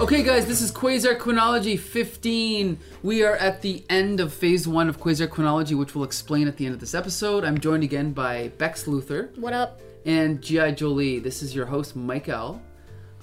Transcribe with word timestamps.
Okay, 0.00 0.22
guys, 0.22 0.46
this 0.46 0.62
is 0.62 0.72
Quasar 0.72 1.18
Chronology 1.18 1.76
15. 1.76 2.78
We 3.02 3.22
are 3.22 3.36
at 3.36 3.60
the 3.60 3.84
end 3.90 4.18
of 4.18 4.32
phase 4.32 4.66
one 4.66 4.88
of 4.88 4.98
Quasar 4.98 5.28
Chronology, 5.28 5.74
which 5.74 5.94
we'll 5.94 6.04
explain 6.04 6.48
at 6.48 6.56
the 6.56 6.64
end 6.64 6.72
of 6.74 6.80
this 6.80 6.94
episode. 6.94 7.44
I'm 7.44 7.58
joined 7.58 7.82
again 7.84 8.12
by 8.12 8.48
Bex 8.56 8.84
Luthor 8.84 9.36
What 9.36 9.52
up? 9.52 9.78
and 10.06 10.40
G.I. 10.40 10.70
Jolie. 10.72 11.18
This 11.18 11.42
is 11.42 11.54
your 11.54 11.66
host, 11.66 11.96
Mike 11.96 12.30
L. 12.30 12.62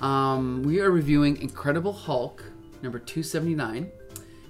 Um, 0.01 0.61
we 0.61 0.79
are 0.79 0.91
reviewing 0.91 1.41
Incredible 1.41 1.93
Hulk, 1.93 2.43
number 2.83 2.99
279, 2.99 3.91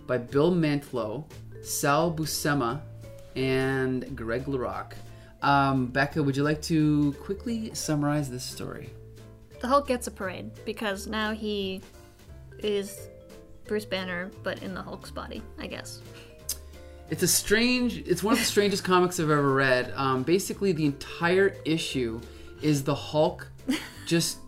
by 0.06 0.18
Bill 0.18 0.52
Mantlo, 0.52 1.24
Sal 1.64 2.12
Buscema, 2.12 2.82
and 3.38 4.18
Greg 4.18 4.46
LaRocque. 4.48 4.94
Um, 5.42 5.88
Becca, 5.88 6.22
would 6.22 6.36
you 6.36 6.44
like 6.44 6.62
to 6.64 7.14
quickly 7.22 7.74
summarize 7.74 8.30
this 8.30 8.44
story? 8.44 8.90
The 9.62 9.68
Hulk 9.68 9.88
gets 9.88 10.08
a 10.08 10.12
parade 10.12 10.52
because 10.66 11.08
now 11.08 11.32
he 11.32 11.82
is 12.64 13.10
Bruce 13.66 13.86
Banner, 13.86 14.32
but 14.44 14.64
in 14.64 14.74
the 14.74 14.82
Hulk's 14.82 15.12
body, 15.12 15.42
I 15.60 15.68
guess. 15.68 16.02
It's 17.10 17.24
a 17.24 17.28
strange. 17.28 17.98
It's 18.00 18.24
one 18.24 18.34
of 18.34 18.40
the 18.40 18.46
strangest 18.56 18.84
comics 18.84 19.20
I've 19.20 19.30
ever 19.30 19.54
read. 19.54 19.94
Um, 19.96 20.24
basically, 20.24 20.72
the 20.72 20.86
entire 20.86 21.56
issue 21.66 22.20
is 22.62 22.84
the 22.84 22.96
Hulk 22.96 23.48
just 24.06 24.40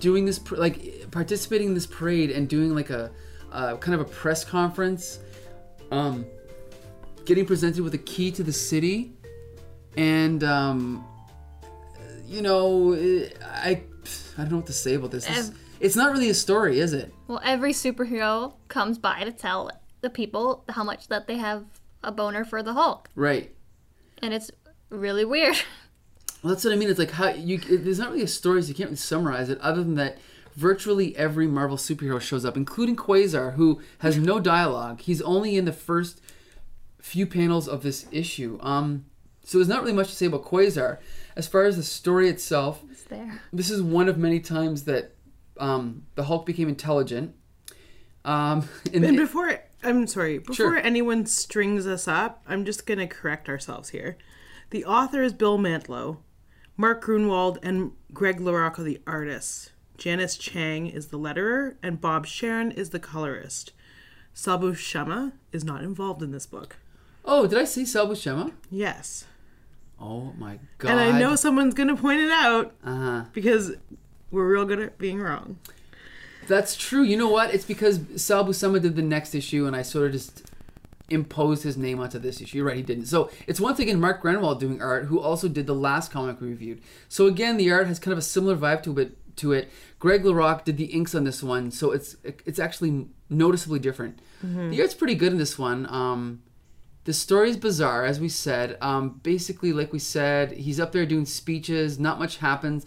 doing 0.00 0.24
this, 0.24 0.40
like 0.50 1.10
participating 1.10 1.68
in 1.68 1.74
this 1.74 1.86
parade 1.86 2.30
and 2.30 2.48
doing 2.48 2.74
like 2.74 2.90
a, 2.90 3.10
a 3.52 3.76
kind 3.76 3.94
of 3.94 4.00
a 4.00 4.04
press 4.10 4.44
conference, 4.44 5.20
um, 5.90 6.24
getting 7.24 7.46
presented 7.46 7.82
with 7.82 7.94
a 7.94 7.98
key 7.98 8.30
to 8.32 8.42
the 8.42 8.52
city, 8.52 9.12
and 9.96 10.42
um, 10.44 11.04
you 12.26 12.42
know, 12.42 12.94
I 12.94 13.82
I 14.36 14.42
don't 14.42 14.50
know 14.50 14.56
what 14.56 14.66
to 14.66 14.72
say 14.72 14.94
about 14.94 15.10
this. 15.10 15.28
Ev- 15.28 15.56
it's 15.80 15.96
not 15.96 16.12
really 16.12 16.28
a 16.30 16.34
story, 16.34 16.78
is 16.80 16.92
it? 16.92 17.12
Well, 17.26 17.40
every 17.44 17.72
superhero 17.72 18.54
comes 18.68 18.98
by 18.98 19.24
to 19.24 19.32
tell 19.32 19.70
the 20.00 20.10
people 20.10 20.64
how 20.70 20.84
much 20.84 21.08
that 21.08 21.26
they 21.26 21.36
have 21.36 21.64
a 22.02 22.12
boner 22.12 22.44
for 22.44 22.62
the 22.62 22.72
Hulk, 22.74 23.08
Right. 23.14 23.54
and 24.22 24.32
it's 24.34 24.50
really 24.90 25.24
weird. 25.24 25.56
Well, 26.40 26.52
that's 26.54 26.62
what 26.64 26.72
I 26.72 26.76
mean. 26.76 26.88
It's 26.88 27.00
like 27.00 27.10
how 27.10 27.30
you. 27.30 27.56
It, 27.68 27.78
there's 27.84 27.98
not 27.98 28.10
really 28.12 28.22
a 28.22 28.28
story, 28.28 28.62
so 28.62 28.68
you 28.68 28.74
can't 28.74 28.90
really 28.90 28.96
summarize 28.96 29.48
it. 29.50 29.58
Other 29.60 29.82
than 29.82 29.96
that, 29.96 30.18
virtually 30.54 31.16
every 31.16 31.48
Marvel 31.48 31.76
superhero 31.76 32.20
shows 32.20 32.44
up, 32.44 32.56
including 32.56 32.94
Quasar, 32.94 33.54
who 33.54 33.80
has 33.98 34.16
no 34.18 34.38
dialogue. 34.38 35.00
He's 35.00 35.20
only 35.22 35.56
in 35.56 35.64
the 35.64 35.72
first 35.72 36.20
few 37.02 37.26
panels 37.26 37.66
of 37.66 37.82
this 37.82 38.06
issue. 38.12 38.56
Um, 38.62 39.06
so 39.42 39.58
there's 39.58 39.66
not 39.68 39.80
really 39.82 39.94
much 39.94 40.10
to 40.10 40.14
say 40.14 40.26
about 40.26 40.44
Quasar. 40.44 40.98
As 41.34 41.48
far 41.48 41.64
as 41.64 41.76
the 41.76 41.82
story 41.82 42.28
itself, 42.28 42.84
It's 42.88 43.02
there. 43.02 43.42
this 43.52 43.68
is 43.68 43.82
one 43.82 44.08
of 44.08 44.16
many 44.16 44.38
times 44.38 44.84
that 44.84 45.16
um, 45.58 46.04
the 46.14 46.24
Hulk 46.24 46.46
became 46.46 46.68
intelligent. 46.68 47.34
Um, 48.24 48.68
And 48.92 49.04
the- 49.04 49.16
before, 49.16 49.60
I'm 49.82 50.06
sorry, 50.06 50.38
before 50.38 50.54
Sure. 50.54 50.76
anyone 50.76 51.26
strings 51.26 51.86
us 51.86 52.06
up, 52.08 52.42
I'm 52.46 52.64
just 52.64 52.86
going 52.86 52.98
to 52.98 53.06
correct 53.06 53.48
ourselves 53.48 53.90
here. 53.90 54.16
The 54.70 54.84
author 54.84 55.22
is 55.22 55.32
Bill 55.32 55.58
Mantlo, 55.58 56.18
Mark 56.76 57.04
Gruenwald, 57.04 57.58
and 57.62 57.92
Greg 58.12 58.38
LaRocca, 58.40 58.84
the 58.84 59.00
artists. 59.06 59.70
Janice 59.96 60.36
Chiang 60.36 60.86
is 60.86 61.06
the 61.08 61.18
letterer, 61.18 61.76
and 61.82 62.00
Bob 62.00 62.26
Sharen 62.26 62.70
is 62.70 62.90
the 62.90 63.00
colorist. 63.00 63.72
Sabu 64.34 64.74
Shema 64.74 65.30
is 65.50 65.64
not 65.64 65.82
involved 65.82 66.22
in 66.22 66.30
this 66.30 66.46
book. 66.46 66.76
oh, 67.24 67.46
did 67.46 67.58
I 67.58 67.64
see 67.64 67.84
Sabu 67.84 68.14
Shema? 68.14 68.50
Yes. 68.70 69.24
Oh 70.00 70.32
my 70.38 70.60
god! 70.78 70.90
And 70.92 71.00
I 71.00 71.18
know 71.18 71.34
someone's 71.34 71.74
going 71.74 71.88
to 71.88 71.96
point 71.96 72.20
it 72.20 72.30
out 72.30 72.72
Uh 72.84 72.94
huh. 72.94 73.24
because 73.32 73.72
we're 74.30 74.46
real 74.46 74.64
good 74.64 74.80
at 74.80 74.98
being 74.98 75.20
wrong. 75.20 75.58
That's 76.46 76.76
true. 76.76 77.02
You 77.02 77.16
know 77.16 77.28
what? 77.28 77.52
It's 77.52 77.64
because 77.64 78.00
Sal 78.16 78.44
Buscema 78.44 78.80
did 78.80 78.96
the 78.96 79.02
next 79.02 79.34
issue, 79.34 79.66
and 79.66 79.76
I 79.76 79.82
sort 79.82 80.06
of 80.06 80.12
just 80.12 80.50
imposed 81.10 81.62
his 81.62 81.76
name 81.76 82.00
onto 82.00 82.18
this 82.18 82.40
issue. 82.40 82.58
You're 82.58 82.66
right, 82.66 82.76
he 82.76 82.82
didn't. 82.82 83.06
So 83.06 83.30
it's 83.46 83.60
once 83.60 83.78
again 83.78 84.00
Mark 84.00 84.22
Gruenwald 84.22 84.58
doing 84.58 84.80
art, 84.82 85.06
who 85.06 85.20
also 85.20 85.48
did 85.48 85.66
the 85.66 85.74
last 85.74 86.10
comic 86.10 86.40
we 86.40 86.48
reviewed. 86.48 86.80
So 87.08 87.26
again, 87.26 87.56
the 87.56 87.70
art 87.70 87.86
has 87.86 87.98
kind 87.98 88.12
of 88.12 88.18
a 88.18 88.22
similar 88.22 88.56
vibe 88.56 88.82
to 88.84 88.98
it. 88.98 89.16
To 89.36 89.52
it, 89.52 89.70
Greg 90.00 90.24
LaRocque 90.24 90.64
did 90.64 90.78
the 90.78 90.86
inks 90.86 91.14
on 91.14 91.22
this 91.22 91.44
one, 91.44 91.70
so 91.70 91.92
it's 91.92 92.16
it's 92.24 92.58
actually 92.58 93.06
noticeably 93.30 93.78
different. 93.78 94.18
The 94.70 94.80
art's 94.80 94.94
pretty 94.94 95.14
good 95.14 95.30
in 95.30 95.38
this 95.38 95.56
one. 95.56 95.86
Um, 95.88 96.42
the 97.08 97.14
story's 97.14 97.56
bizarre, 97.56 98.04
as 98.04 98.20
we 98.20 98.28
said. 98.28 98.76
Um, 98.82 99.18
basically, 99.22 99.72
like 99.72 99.94
we 99.94 99.98
said, 99.98 100.52
he's 100.52 100.78
up 100.78 100.92
there 100.92 101.06
doing 101.06 101.24
speeches. 101.24 101.98
Not 101.98 102.18
much 102.18 102.36
happens. 102.36 102.84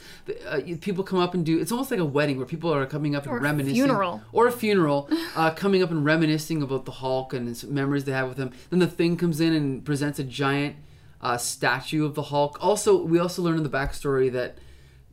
Uh, 0.47 0.61
people 0.79 1.03
come 1.03 1.17
up 1.17 1.33
and 1.33 1.43
do. 1.43 1.59
It's 1.59 1.71
almost 1.71 1.89
like 1.89 1.99
a 1.99 2.05
wedding 2.05 2.37
where 2.37 2.45
people 2.45 2.71
are 2.71 2.85
coming 2.85 3.15
up 3.15 3.23
and 3.23 3.31
Or 3.33 3.37
a 3.37 3.41
reminiscing. 3.41 3.73
funeral. 3.73 4.21
Or 4.31 4.45
a 4.45 4.51
funeral, 4.51 5.09
uh, 5.35 5.49
coming 5.55 5.81
up 5.81 5.89
and 5.89 6.05
reminiscing 6.05 6.61
about 6.61 6.85
the 6.85 6.91
Hulk 6.91 7.33
and 7.33 7.47
his 7.47 7.63
memories 7.63 8.03
they 8.03 8.11
have 8.11 8.29
with 8.29 8.37
him. 8.37 8.51
Then 8.69 8.77
the 8.77 8.85
Thing 8.85 9.17
comes 9.17 9.41
in 9.41 9.53
and 9.53 9.83
presents 9.83 10.19
a 10.19 10.23
giant 10.23 10.75
uh, 11.19 11.37
statue 11.37 12.05
of 12.05 12.13
the 12.13 12.21
Hulk. 12.21 12.59
Also, 12.61 13.03
we 13.03 13.17
also 13.17 13.41
learn 13.41 13.57
in 13.57 13.63
the 13.63 13.69
backstory 13.69 14.31
that 14.31 14.55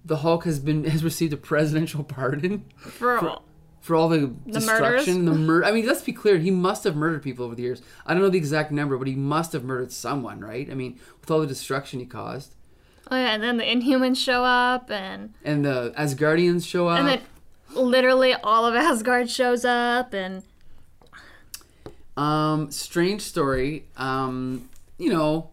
the 0.04 0.19
Hulk 0.19 0.44
has 0.44 0.58
been 0.58 0.84
has 0.94 1.02
received 1.02 1.32
a 1.32 1.38
presidential 1.38 2.04
pardon 2.04 2.66
For, 2.76 3.19
all. 3.26 3.42
For 3.88 3.97
all 3.97 4.10
the, 4.10 4.19
murders? 4.19 4.53
destruction, 4.53 5.25
the 5.25 5.32
murder. 5.32 5.65
I 5.65 5.72
mean, 5.72 5.87
let's 5.87 6.03
be 6.03 6.12
clear. 6.12 6.37
He 6.37 6.50
must 6.50 6.84
have 6.84 6.94
murdered 6.94 7.22
people 7.22 7.47
over 7.47 7.54
the 7.54 7.62
years. 7.62 7.81
I 8.04 8.12
don't 8.12 8.22
know 8.22 8.28
the 8.28 8.37
exact 8.37 8.71
number, 8.71 8.99
but 8.99 9.09
he 9.09 9.15
must 9.15 9.54
have 9.54 9.65
murdered 9.65 9.93
someone, 9.93 10.41
right? 10.41 10.71
I 10.71 10.75
mean, 10.75 11.00
with 11.21 11.31
all 11.31 11.41
the 11.41 11.47
destruction 11.47 11.99
he 11.99 12.04
caused, 12.04 12.54
Oh 13.10 13.16
yeah, 13.16 13.32
and 13.32 13.43
then 13.43 13.56
the 13.56 13.65
Inhumans 13.65 14.19
show 14.19 14.44
up, 14.44 14.91
and 14.91 15.32
and 15.43 15.65
the 15.65 15.94
Asgardians 15.97 16.69
show 16.69 16.88
up. 16.88 16.99
and 16.99 17.09
then 17.09 17.21
literally 17.75 18.34
all 18.34 18.66
of 18.66 18.75
Asgard 18.75 19.31
shows 19.31 19.65
up, 19.65 20.12
and 20.12 20.43
um, 22.19 22.70
strange 22.70 23.22
story. 23.22 23.87
Um, 23.97 24.69
you 24.99 25.10
know. 25.10 25.49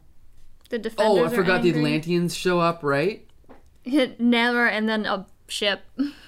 the 0.70 0.78
Defenders. 0.78 1.20
Oh, 1.20 1.26
I 1.26 1.30
forgot 1.30 1.62
the. 1.62 1.70
Atlanteans 1.70 2.36
show 2.36 2.60
up, 2.60 2.84
right? 2.84 3.26
Hit 3.84 4.20
Namor, 4.20 4.70
and 4.70 4.90
then 4.90 5.06
a 5.06 5.26
ship. 5.48 5.82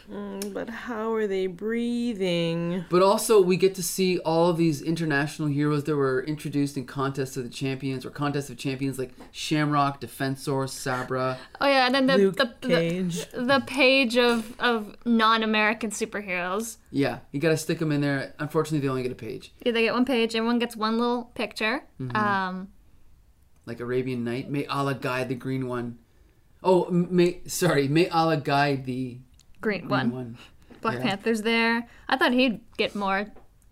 But 0.09 0.69
how 0.69 1.13
are 1.13 1.27
they 1.27 1.47
breathing? 1.47 2.85
But 2.89 3.01
also, 3.01 3.41
we 3.41 3.57
get 3.57 3.75
to 3.75 3.83
see 3.83 4.19
all 4.19 4.49
of 4.49 4.57
these 4.57 4.81
international 4.81 5.49
heroes 5.49 5.83
that 5.83 5.95
were 5.95 6.23
introduced 6.23 6.77
in 6.77 6.85
Contest 6.85 7.35
of 7.35 7.43
the 7.43 7.49
Champions 7.49 8.05
or 8.05 8.09
Contest 8.09 8.49
of 8.49 8.57
Champions, 8.57 8.97
like 8.97 9.11
Shamrock, 9.31 9.99
Defensor, 9.99 10.69
Sabra. 10.69 11.37
Oh 11.59 11.67
yeah, 11.67 11.87
and 11.87 11.95
then 11.95 12.07
the 12.07 12.17
Luke 12.17 12.37
the, 12.37 12.53
the, 12.61 13.27
the 13.33 13.63
page 13.67 14.17
of 14.17 14.57
of 14.59 14.95
non-American 15.05 15.91
superheroes. 15.91 16.77
Yeah, 16.89 17.19
you 17.31 17.41
got 17.41 17.49
to 17.49 17.57
stick 17.57 17.79
them 17.79 17.91
in 17.91 17.99
there. 18.01 18.33
Unfortunately, 18.39 18.79
they 18.79 18.89
only 18.89 19.03
get 19.03 19.11
a 19.11 19.15
page. 19.15 19.51
Yeah, 19.65 19.73
they 19.73 19.83
get 19.83 19.93
one 19.93 20.05
page. 20.05 20.35
Everyone 20.35 20.59
gets 20.59 20.75
one 20.75 20.97
little 20.97 21.25
picture. 21.35 21.83
Mm-hmm. 21.99 22.15
Um, 22.15 22.69
like 23.65 23.81
Arabian 23.81 24.23
Knight. 24.23 24.49
May 24.49 24.65
Allah 24.67 24.95
guide 24.95 25.27
the 25.27 25.35
green 25.35 25.67
one. 25.67 25.97
Oh, 26.63 26.89
may 26.89 27.41
sorry, 27.47 27.87
may 27.87 28.09
Allah 28.09 28.37
guide 28.37 28.85
the 28.85 29.17
green 29.61 29.81
green 29.81 29.89
one. 29.89 30.11
one. 30.11 30.37
Black 30.81 30.95
Yeah. 30.97 31.03
Panther's 31.03 31.41
there. 31.43 31.87
I 32.09 32.17
thought 32.17 32.33
he'd 32.33 32.59
get 32.77 32.95
more 32.95 33.27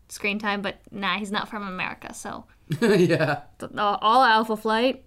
screen 0.10 0.40
time, 0.40 0.62
but 0.62 0.78
nah, 0.92 1.18
he's 1.18 1.32
not 1.32 1.50
from 1.50 1.68
America. 1.68 2.14
So 2.14 2.46
yeah, 2.82 3.42
So, 3.60 3.70
uh, 3.78 3.98
all 4.02 4.24
Alpha 4.24 4.56
Flight. 4.58 5.04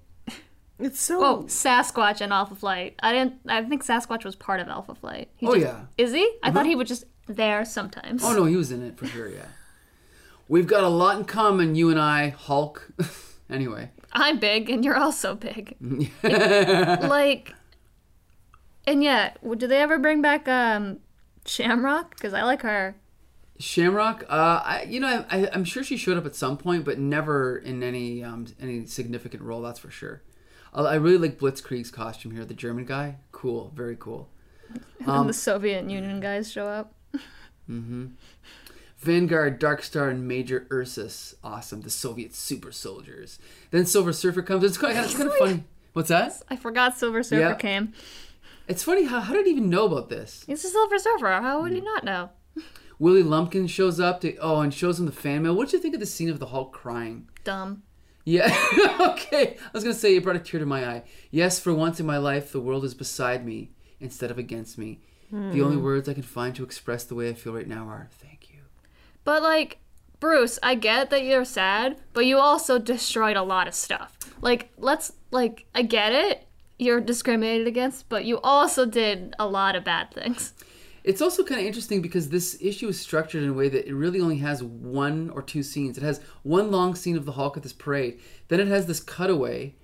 It's 0.81 1.01
so. 1.01 1.25
Oh, 1.25 1.43
Sasquatch 1.49 2.21
and 2.21 2.33
Alpha 2.33 2.55
Flight. 2.55 2.95
I 3.03 3.13
didn't. 3.13 3.35
I 3.49 3.65
think 3.65 3.85
Sasquatch 3.85 4.25
was 4.25 4.37
part 4.37 4.61
of 4.61 4.69
Alpha 4.69 4.95
Flight. 4.95 5.29
He 5.37 5.47
Oh, 5.49 5.55
just- 5.55 5.67
yeah. 5.67 5.81
Is 5.97 6.13
he? 6.13 6.31
I 6.43 6.53
thought 6.53 6.67
he 6.67 6.77
was 6.77 6.87
just 6.89 7.05
there 7.27 7.65
sometimes. 7.65 8.23
Oh 8.25 8.33
no, 8.33 8.45
he 8.45 8.55
was 8.57 8.71
in 8.71 8.83
it 8.85 8.97
for 8.97 9.07
sure. 9.07 9.29
Yeah, 9.29 9.47
we've 10.49 10.69
got 10.69 10.85
a 10.85 10.89
lot 10.89 11.19
in 11.19 11.25
common, 11.25 11.75
you 11.75 11.91
and 11.91 11.99
I, 11.99 12.29
Hulk. 12.29 12.89
anyway, 13.51 13.91
I'm 14.13 14.39
big 14.39 14.71
and 14.71 14.85
you're 14.85 14.97
also 14.97 15.35
big. 15.35 15.75
like, 16.23 17.55
and 18.91 19.03
yeah, 19.03 19.35
do 19.57 19.67
they 19.67 19.81
ever 19.81 19.99
bring 19.99 20.23
back 20.23 20.49
um 20.49 20.99
Shamrock? 21.47 22.11
Because 22.17 22.35
I 22.35 22.43
like 22.43 22.63
her. 22.63 22.97
Shamrock. 23.59 24.25
Uh, 24.29 24.63
I 24.65 24.87
you 24.89 25.01
know 25.01 25.25
I, 25.31 25.39
I, 25.45 25.51
I'm 25.53 25.65
sure 25.65 25.83
she 25.83 25.97
showed 25.97 26.17
up 26.17 26.27
at 26.27 26.35
some 26.35 26.57
point, 26.57 26.85
but 26.85 26.99
never 26.99 27.57
in 27.59 27.83
any 27.83 28.23
um 28.25 28.47
any 28.61 28.87
significant 28.87 29.43
role. 29.43 29.63
That's 29.63 29.79
for 29.79 29.91
sure. 29.91 30.23
I, 30.73 30.83
I 30.83 30.95
really 30.97 31.19
like 31.19 31.39
Blitzkrieg's 31.39 31.91
costume 31.91 32.33
here. 32.33 32.45
The 32.45 32.55
German 32.55 32.85
guy, 32.85 33.17
cool, 33.33 33.73
very 33.75 33.97
cool. 33.97 34.29
and 35.01 35.09
Um, 35.09 35.27
the 35.27 35.33
Soviet 35.33 35.89
Union 35.89 36.21
guys 36.21 36.51
show 36.53 36.67
up. 36.67 36.95
Mm-hmm. 37.69 38.07
Vanguard, 38.99 39.61
Darkstar, 39.61 40.11
and 40.11 40.27
Major 40.27 40.67
Ursus. 40.73 41.35
Awesome. 41.45 41.83
The 41.83 41.91
Soviet 41.91 42.35
super 42.35 42.73
soldiers. 42.73 43.39
Then 43.71 43.87
Silver 43.87 44.13
Surfer 44.13 44.43
comes. 44.43 44.65
It's 44.65 44.77
kind 44.79 44.99
of, 44.99 45.05
it's 45.07 45.15
kind 45.15 45.29
of 45.29 45.37
funny. 45.37 45.65
What's 45.93 46.09
that? 46.09 46.43
I 46.49 46.57
forgot 46.57 46.99
Silver 46.99 47.23
Surfer 47.23 47.41
Yeah. 47.41 47.55
came. 47.55 47.93
It's 48.69 48.85
funny. 48.85 49.05
How, 49.05 49.21
how 49.21 49.33
did 49.33 49.47
he 49.47 49.53
even 49.53 49.71
know 49.71 49.87
about 49.87 50.11
this? 50.11 50.45
He's 50.47 50.65
a 50.65 50.69
Silver 50.69 50.99
Surfer. 50.99 51.41
How 51.41 51.63
would 51.63 51.73
he 51.73 51.79
hmm. 51.79 51.85
not 51.85 52.05
know? 52.05 52.31
Willie 52.99 53.23
Lumpkin 53.23 53.69
shows 53.69 54.01
up 54.01 54.21
to 54.23 54.37
oh 54.39 54.61
and 54.61 54.75
shows 54.75 54.99
him 54.99 55.07
the 55.07 55.13
fan 55.13 55.43
mail. 55.43 55.55
What 55.55 55.69
did 55.69 55.75
you 55.75 55.83
think 55.83 55.95
of 55.95 56.01
the 56.01 56.07
scene 56.07 56.29
of 56.29 56.39
the 56.39 56.47
Hulk 56.47 56.73
crying? 56.73 57.29
Dumb. 57.45 57.83
Yeah. 58.25 58.55
okay. 59.01 59.57
I 59.59 59.71
was 59.73 59.85
gonna 59.85 59.95
say 59.95 60.15
it 60.17 60.23
brought 60.23 60.37
a 60.37 60.41
tear 60.41 60.61
to 60.61 60.67
my 60.67 60.87
eye. 60.87 61.05
Yes, 61.31 61.59
for 61.61 61.73
once 61.73 62.01
in 62.01 62.07
my 62.07 62.19
life, 62.19 62.53
the 62.53 62.61
world 62.61 62.85
is 62.85 62.95
beside 62.95 63.47
me. 63.47 63.71
instead 64.01 64.31
of 64.31 64.39
against 64.39 64.79
me. 64.79 65.01
The 65.31 65.37
hmm. 65.37 65.63
only 65.63 65.77
words 65.77 66.09
I 66.09 66.15
can 66.15 66.23
find 66.23 66.55
to 66.57 66.65
express 66.65 67.05
the 67.05 67.15
way 67.15 67.29
I 67.29 67.35
feel 67.35 67.53
right 67.53 67.69
now 67.69 67.87
are 67.87 68.09
thank 68.11 68.51
you. 68.51 68.61
But 69.25 69.43
like, 69.43 69.79
Bruce, 70.21 70.59
I 70.63 70.75
get 70.75 71.11
that 71.11 71.25
you're 71.25 71.45
sad, 71.45 71.99
but 72.13 72.27
you 72.27 72.39
also 72.39 72.79
destroyed 72.79 73.37
a 73.37 73.43
lot 73.43 73.69
of 73.69 73.75
stuff. 73.75 74.17
Like, 74.41 74.71
let's 74.79 75.13
like, 75.31 75.67
I 75.75 75.83
get 75.83 76.13
it. 76.13 76.48
You're 76.79 77.01
discriminated 77.01 77.67
against, 77.67 78.09
but 78.09 78.25
you 78.25 78.39
also 78.41 78.87
did 78.87 79.35
a 79.39 79.47
lot 79.47 79.75
of 79.75 79.85
bad 79.85 80.13
things. 80.13 80.55
It's 81.05 81.23
also 81.23 81.43
kind 81.43 81.61
of 81.61 81.67
interesting 81.67 82.03
because 82.03 82.29
this 82.29 82.59
issue 82.61 82.89
is 82.89 83.01
structured 83.01 83.43
in 83.43 83.49
a 83.49 83.55
way 83.55 83.69
that 83.69 83.89
it 83.89 83.95
really 83.95 84.21
only 84.21 84.39
has 84.39 84.63
one 84.63 85.31
or 85.31 85.43
two 85.43 85.63
scenes. 85.63 85.97
It 85.97 86.05
has 86.05 86.21
one 86.43 86.71
long 86.71 86.95
scene 86.95 87.17
of 87.17 87.25
the 87.25 87.33
Hulk 87.33 87.57
at 87.57 87.63
this 87.63 87.73
parade. 87.73 88.21
Then 88.49 88.61
it 88.61 88.69
has 88.69 88.87
this 88.87 89.01
cutaway 89.01 89.75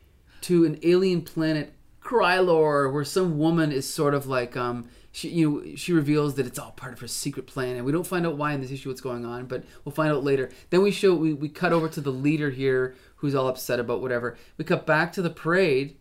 to 0.43 0.67
an 0.67 0.79
alien 0.83 1.23
planet, 1.23 1.73
Krylor, 2.03 2.93
where 2.93 3.05
some 3.05 3.39
woman 3.39 3.73
is 3.73 3.89
sort 3.89 4.13
of 4.13 4.27
like 4.27 4.57
um 4.57 4.87
she 5.11 5.31
you 5.31 5.51
know 5.51 5.77
she 5.77 5.93
reveals 5.93 6.35
that 6.35 6.47
it's 6.47 6.59
all 6.59 6.73
part 6.73 6.93
of 6.93 7.01
her 7.01 7.09
secret 7.09 7.47
plan, 7.47 7.77
and 7.77 7.87
we 7.87 7.93
don't 7.93 8.07
find 8.07 8.27
out 8.27 8.37
why 8.37 8.53
in 8.53 8.61
this 8.61 8.71
issue 8.71 8.91
what's 8.91 9.01
going 9.01 9.25
on, 9.25 9.47
but 9.47 9.65
we'll 9.85 9.95
find 9.95 10.13
out 10.13 10.25
later. 10.25 10.51
Then 10.69 10.83
we 10.83 10.91
show 10.91 11.15
we, 11.15 11.33
we 11.33 11.49
cut 11.49 11.73
over 11.73 11.89
to 11.89 12.01
the 12.03 12.11
leader 12.13 12.51
here 12.51 12.95
who's 13.17 13.35
all 13.35 13.49
upset 13.49 13.81
about 13.81 14.03
whatever. 14.03 14.37
We 14.59 14.65
cut 14.65 14.85
back 14.85 15.13
to 15.15 15.23
the 15.23 15.31
parade, 15.31 15.97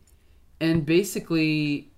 and 0.60 0.86
basically 0.86 1.92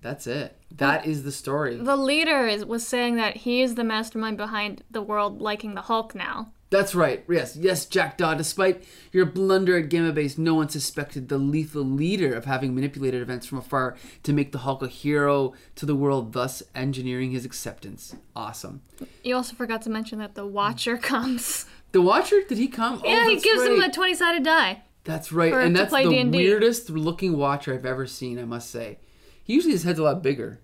that's 0.00 0.26
it. 0.26 0.56
That 0.70 1.06
is 1.06 1.24
the 1.24 1.32
story. 1.32 1.76
The 1.76 1.96
leader 1.96 2.46
is, 2.46 2.64
was 2.64 2.86
saying 2.86 3.16
that 3.16 3.38
he 3.38 3.62
is 3.62 3.74
the 3.74 3.84
mastermind 3.84 4.36
behind 4.36 4.82
the 4.90 5.02
world 5.02 5.40
liking 5.40 5.74
the 5.74 5.82
Hulk 5.82 6.14
now. 6.14 6.52
That's 6.70 6.94
right. 6.94 7.24
Yes, 7.28 7.56
yes, 7.56 7.86
jack 7.86 8.18
daw 8.18 8.34
Despite 8.34 8.84
your 9.10 9.24
blunder 9.24 9.78
at 9.78 9.88
Gamma 9.88 10.12
Base, 10.12 10.36
no 10.36 10.54
one 10.54 10.68
suspected 10.68 11.28
the 11.28 11.38
lethal 11.38 11.82
leader 11.82 12.34
of 12.34 12.44
having 12.44 12.74
manipulated 12.74 13.22
events 13.22 13.46
from 13.46 13.58
afar 13.58 13.96
to 14.22 14.32
make 14.34 14.52
the 14.52 14.58
Hulk 14.58 14.82
a 14.82 14.88
hero 14.88 15.54
to 15.76 15.86
the 15.86 15.96
world, 15.96 16.34
thus 16.34 16.62
engineering 16.74 17.30
his 17.30 17.46
acceptance. 17.46 18.14
Awesome. 18.36 18.82
You 19.24 19.36
also 19.36 19.56
forgot 19.56 19.80
to 19.82 19.90
mention 19.90 20.18
that 20.18 20.34
the 20.34 20.46
Watcher 20.46 20.98
comes. 20.98 21.64
The 21.92 22.02
Watcher, 22.02 22.42
did 22.46 22.58
he 22.58 22.68
come? 22.68 23.00
Oh, 23.02 23.08
yeah, 23.08 23.24
oh, 23.24 23.28
he 23.30 23.40
gives 23.40 23.62
him 23.62 23.80
a 23.80 23.90
20 23.90 24.14
sided 24.14 24.44
die. 24.44 24.82
That's 25.08 25.32
right, 25.32 25.54
and 25.54 25.74
that's 25.74 25.90
the 25.90 26.02
D&D. 26.06 26.36
weirdest 26.36 26.90
looking 26.90 27.38
Watcher 27.38 27.72
I've 27.72 27.86
ever 27.86 28.06
seen. 28.06 28.38
I 28.38 28.44
must 28.44 28.70
say. 28.70 28.98
He 29.42 29.54
usually 29.54 29.72
his 29.72 29.82
head's 29.84 29.98
a 29.98 30.02
lot 30.02 30.22
bigger. 30.22 30.60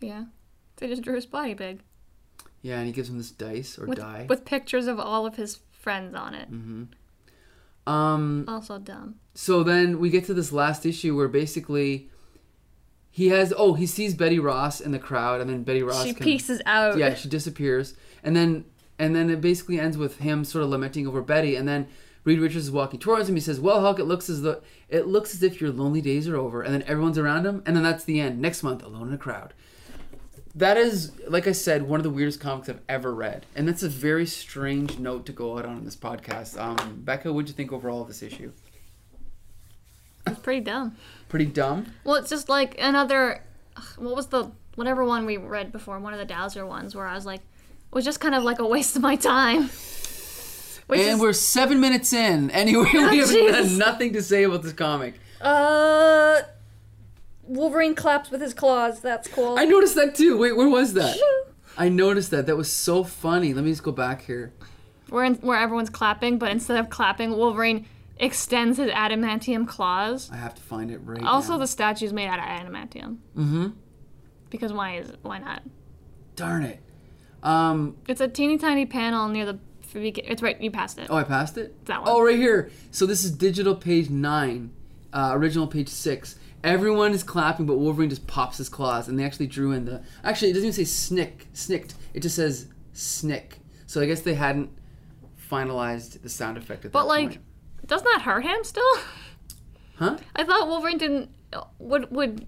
Yeah. 0.00 0.24
They 0.76 0.86
just 0.86 1.02
drew 1.02 1.14
his 1.14 1.26
body 1.26 1.52
big. 1.52 1.80
Yeah, 2.62 2.78
and 2.78 2.86
he 2.86 2.92
gives 2.92 3.10
him 3.10 3.18
this 3.18 3.30
dice 3.30 3.78
or 3.78 3.84
With, 3.86 3.98
die. 3.98 4.24
with 4.28 4.46
pictures 4.46 4.86
of 4.86 4.98
all 4.98 5.26
of 5.26 5.36
his 5.36 5.60
friends 5.72 6.14
on 6.14 6.34
it. 6.34 6.50
Mm-hmm. 6.50 6.84
um. 7.92 8.44
Also 8.48 8.78
dumb. 8.78 9.16
so 9.34 9.62
then 9.62 9.98
we 10.00 10.08
get 10.08 10.24
to 10.24 10.34
this 10.34 10.50
last 10.52 10.86
issue 10.86 11.14
where 11.14 11.28
basically 11.28 12.08
he 13.10 13.28
has 13.28 13.52
oh 13.56 13.74
he 13.74 13.86
sees 13.86 14.14
Betty 14.14 14.38
Ross 14.38 14.80
in 14.80 14.92
the 14.92 14.98
crowd 14.98 15.40
and 15.40 15.50
then 15.50 15.64
Betty 15.64 15.82
Ross 15.82 16.04
she 16.04 16.14
pieces 16.14 16.62
out. 16.66 16.96
yeah 16.96 17.14
she 17.14 17.28
disappears 17.28 17.94
and 18.22 18.34
then 18.36 18.64
and 18.98 19.14
then 19.14 19.28
it 19.30 19.40
basically 19.40 19.78
ends 19.80 19.96
with 19.98 20.18
him 20.18 20.44
sort 20.44 20.64
of 20.64 20.70
lamenting 20.70 21.06
over 21.06 21.20
Betty 21.22 21.56
and 21.56 21.66
then 21.68 21.88
Reed 22.24 22.40
Richards 22.40 22.64
is 22.66 22.70
walking 22.70 22.98
towards 23.00 23.28
him 23.28 23.34
he 23.36 23.40
says 23.40 23.60
well 23.60 23.80
Hulk 23.80 23.98
it 23.98 24.04
looks 24.04 24.28
as 24.28 24.42
though 24.42 24.60
it 24.88 25.06
looks 25.06 25.34
as 25.34 25.42
if 25.42 25.60
your 25.60 25.70
lonely 25.70 26.00
days 26.00 26.28
are 26.28 26.36
over 26.36 26.62
and 26.62 26.72
then 26.74 26.82
everyone's 26.86 27.18
around 27.18 27.46
him 27.46 27.62
and 27.66 27.74
then 27.76 27.82
that's 27.82 28.04
the 28.04 28.20
end 28.20 28.40
next 28.40 28.62
month 28.62 28.82
alone 28.82 29.08
in 29.08 29.14
a 29.14 29.18
crowd 29.18 29.54
that 30.54 30.76
is 30.76 31.12
like 31.28 31.46
I 31.46 31.52
said 31.52 31.82
one 31.88 32.00
of 32.00 32.04
the 32.04 32.10
weirdest 32.10 32.40
comics 32.40 32.68
I've 32.68 32.80
ever 32.88 33.14
read 33.14 33.46
and 33.54 33.66
that's 33.68 33.82
a 33.82 33.88
very 33.88 34.26
strange 34.26 34.98
note 34.98 35.24
to 35.26 35.32
go 35.32 35.58
out 35.58 35.64
on 35.64 35.78
in 35.78 35.84
this 35.84 35.96
podcast 35.96 36.60
um, 36.60 37.00
Becca 37.04 37.32
what'd 37.32 37.48
you 37.48 37.54
think 37.54 37.72
overall 37.72 38.02
of 38.02 38.08
this 38.08 38.22
issue 38.22 38.52
It's 40.26 40.40
pretty 40.40 40.60
dumb. 40.60 40.96
pretty 41.28 41.46
dumb 41.46 41.86
Well, 42.04 42.16
it's 42.16 42.30
just 42.30 42.48
like 42.48 42.76
another. 42.78 43.42
ugh, 43.76 43.84
What 43.98 44.16
was 44.16 44.26
the 44.28 44.50
whatever 44.74 45.04
one 45.04 45.26
we 45.26 45.36
read 45.36 45.72
before? 45.72 45.98
One 45.98 46.12
of 46.12 46.18
the 46.18 46.24
Dowser 46.24 46.64
ones 46.66 46.94
where 46.94 47.06
I 47.06 47.14
was 47.14 47.26
like, 47.26 47.40
it 47.40 47.94
was 47.94 48.04
just 48.04 48.20
kind 48.20 48.34
of 48.34 48.42
like 48.44 48.58
a 48.58 48.66
waste 48.66 48.94
of 48.96 49.02
my 49.02 49.16
time. 49.16 49.70
Which 50.88 51.00
and 51.00 51.10
is, 51.10 51.20
we're 51.20 51.32
seven 51.34 51.80
minutes 51.80 52.12
in. 52.12 52.50
Anyway, 52.50 52.88
we 52.92 52.98
have 52.98 53.30
Jesus. 53.30 53.76
nothing 53.76 54.14
to 54.14 54.22
say 54.22 54.42
about 54.44 54.62
this 54.62 54.72
comic. 54.72 55.14
uh, 55.40 56.40
Wolverine 57.44 57.94
claps 57.94 58.30
with 58.30 58.40
his 58.40 58.52
claws. 58.54 59.00
That's 59.00 59.28
cool. 59.28 59.58
I 59.58 59.64
noticed 59.64 59.94
that 59.94 60.14
too. 60.14 60.36
Wait, 60.38 60.56
where 60.56 60.68
was 60.68 60.94
that? 60.94 61.16
I 61.78 61.88
noticed 61.88 62.30
that. 62.32 62.46
That 62.46 62.56
was 62.56 62.72
so 62.72 63.04
funny. 63.04 63.54
Let 63.54 63.64
me 63.64 63.70
just 63.70 63.82
go 63.82 63.92
back 63.92 64.24
here. 64.24 64.52
Where 65.10 65.24
in, 65.24 65.34
where 65.36 65.58
everyone's 65.58 65.90
clapping, 65.90 66.38
but 66.38 66.50
instead 66.50 66.78
of 66.78 66.90
clapping, 66.90 67.36
Wolverine 67.36 67.86
extends 68.18 68.78
his 68.78 68.90
adamantium 68.90 69.66
claws. 69.68 70.30
I 70.30 70.36
have 70.36 70.54
to 70.54 70.62
find 70.62 70.90
it 70.90 70.98
right 71.04 71.20
now. 71.20 71.28
Also, 71.28 71.52
now. 71.52 71.58
the 71.58 71.66
statue's 71.66 72.12
made 72.12 72.28
out 72.28 72.38
of 72.38 72.44
adamantium. 72.44 73.18
Mm-hmm. 73.36 73.68
Because 74.50 74.72
why 74.72 74.96
is 74.96 75.12
why 75.22 75.38
not? 75.38 75.62
Darn 76.36 76.64
it. 76.64 76.80
Um. 77.42 77.96
It's 78.08 78.20
a 78.20 78.28
teeny 78.28 78.58
tiny 78.58 78.86
panel 78.86 79.28
near 79.28 79.46
the. 79.46 79.58
It's 79.94 80.42
right. 80.42 80.60
You 80.60 80.70
passed 80.70 80.98
it. 80.98 81.06
Oh, 81.10 81.16
I 81.16 81.24
passed 81.24 81.56
it. 81.58 81.84
That 81.86 82.00
one. 82.02 82.08
Oh, 82.10 82.22
right 82.22 82.36
here. 82.36 82.70
So 82.90 83.06
this 83.06 83.24
is 83.24 83.30
digital 83.30 83.74
page 83.74 84.10
nine, 84.10 84.70
uh, 85.12 85.30
original 85.34 85.66
page 85.66 85.88
six. 85.88 86.36
Everyone 86.64 87.12
is 87.12 87.22
clapping, 87.22 87.66
but 87.66 87.78
Wolverine 87.78 88.10
just 88.10 88.26
pops 88.26 88.58
his 88.58 88.68
claws, 88.68 89.08
and 89.08 89.18
they 89.18 89.24
actually 89.24 89.46
drew 89.46 89.72
in 89.72 89.84
the. 89.84 90.02
Actually, 90.24 90.50
it 90.50 90.54
doesn't 90.54 90.68
even 90.68 90.74
say 90.74 90.84
snick, 90.84 91.46
snicked. 91.52 91.94
It 92.14 92.20
just 92.20 92.36
says 92.36 92.66
snick. 92.92 93.58
So 93.86 94.00
I 94.00 94.06
guess 94.06 94.22
they 94.22 94.34
hadn't 94.34 94.70
finalized 95.50 96.20
the 96.22 96.28
sound 96.28 96.58
effect 96.58 96.84
at 96.84 96.92
But 96.92 97.02
that 97.02 97.08
like, 97.08 97.28
point. 97.30 97.40
doesn't 97.86 98.04
that 98.12 98.22
hurt 98.22 98.44
him 98.44 98.64
still? 98.64 98.82
Huh? 99.96 100.18
I 100.36 100.44
thought 100.44 100.68
Wolverine 100.68 100.98
didn't 100.98 101.30
would 101.78 102.10
would 102.10 102.46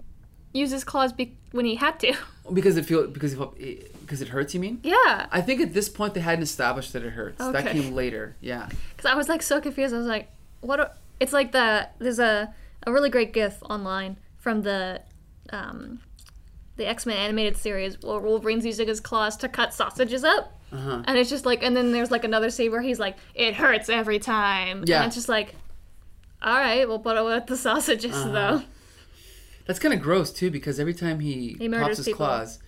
use 0.53 0.71
his 0.71 0.83
claws 0.83 1.13
be, 1.13 1.37
when 1.51 1.65
he 1.65 1.75
had 1.75 1.99
to. 2.01 2.13
Because 2.53 2.75
it 2.77 2.85
feel 2.85 3.07
because 3.07 3.33
it, 3.57 4.00
because 4.11 4.21
it 4.21 4.27
hurts. 4.27 4.53
You 4.53 4.59
mean? 4.59 4.79
Yeah, 4.83 5.27
I 5.31 5.39
think 5.41 5.61
at 5.61 5.73
this 5.73 5.87
point 5.87 6.13
they 6.13 6.19
hadn't 6.19 6.43
established 6.43 6.91
that 6.93 7.03
it 7.03 7.11
hurts. 7.11 7.39
Okay. 7.41 7.51
That 7.63 7.71
came 7.71 7.93
later. 7.95 8.35
Yeah. 8.41 8.67
because 8.95 9.09
I 9.09 9.15
was 9.15 9.29
like 9.29 9.41
so 9.41 9.61
confused. 9.61 9.93
I 9.93 9.97
was 9.97 10.05
like, 10.07 10.29
what? 10.59 10.79
Are, 10.81 10.91
it's 11.19 11.31
like 11.33 11.51
the 11.53 11.87
there's 11.99 12.19
a 12.19 12.53
a 12.85 12.91
really 12.91 13.09
great 13.09 13.31
GIF 13.31 13.61
online 13.69 14.17
from 14.37 14.63
the 14.63 15.01
um 15.53 15.99
the 16.75 16.85
X 16.87 17.05
Men 17.05 17.15
animated 17.17 17.55
series 17.57 18.01
where 18.01 18.19
Wolverine's 18.19 18.65
using 18.65 18.87
his 18.87 18.99
claws 18.99 19.37
to 19.37 19.47
cut 19.47 19.73
sausages 19.73 20.23
up. 20.23 20.57
Uh-huh. 20.73 21.03
And 21.05 21.17
it's 21.17 21.29
just 21.29 21.45
like, 21.45 21.63
and 21.63 21.75
then 21.75 21.91
there's 21.91 22.11
like 22.11 22.23
another 22.23 22.49
scene 22.49 22.71
where 22.71 22.81
he's 22.81 22.97
like, 22.99 23.17
it 23.35 23.53
hurts 23.55 23.89
every 23.89 24.19
time. 24.19 24.83
Yeah. 24.87 24.97
And 24.99 25.07
it's 25.07 25.15
just 25.15 25.27
like, 25.29 25.53
all 26.41 26.53
right, 26.55 26.87
we'll 26.87 26.99
put 26.99 27.17
it 27.17 27.23
with 27.25 27.45
the 27.47 27.57
sausages 27.65 28.15
Uh-huh. 28.15 28.31
though. 28.31 28.61
That's 29.67 29.79
kind 29.79 29.93
of 29.93 30.01
gross 30.01 30.31
too, 30.31 30.49
because 30.49 30.79
every 30.79 30.93
time 30.93 31.19
he, 31.19 31.55
He 31.59 31.69
pops 31.69 31.97
his 31.97 32.05
people. 32.07 32.25
claws, 32.25 32.59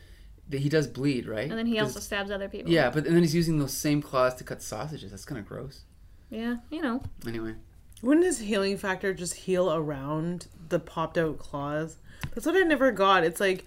he 0.60 0.70
does 0.70 0.88
bleed, 0.88 1.28
right? 1.28 1.50
And 1.50 1.58
then 1.58 1.66
he 1.66 1.78
'Cause- 1.78 1.90
also 1.90 2.00
stabs 2.00 2.32
other 2.32 2.50
people. 2.50 2.72
Yeah, 2.72 2.90
but 2.90 3.06
and 3.06 3.16
then 3.16 3.24
he's 3.24 3.36
using 3.36 3.60
those 3.60 3.74
same 3.74 4.02
claws 4.02 4.36
to 4.36 4.44
cut 4.44 4.62
sausages. 4.62 5.12
That's 5.12 5.26
kind 5.26 5.40
of 5.40 5.48
gross. 5.48 5.82
Yeah, 6.30 6.58
you 6.72 6.82
know. 6.82 7.04
Anyway. 7.28 7.56
Wouldn't 8.02 8.26
his 8.26 8.40
healing 8.40 8.78
factor 8.78 9.14
just 9.14 9.34
heal 9.34 9.72
around 9.74 10.48
the 10.70 10.80
popped 10.80 11.18
out 11.18 11.38
claws? 11.40 11.98
That's 12.34 12.46
what 12.46 12.56
I 12.56 12.62
never 12.62 12.92
got. 12.92 13.24
It's 13.24 13.40
like, 13.40 13.66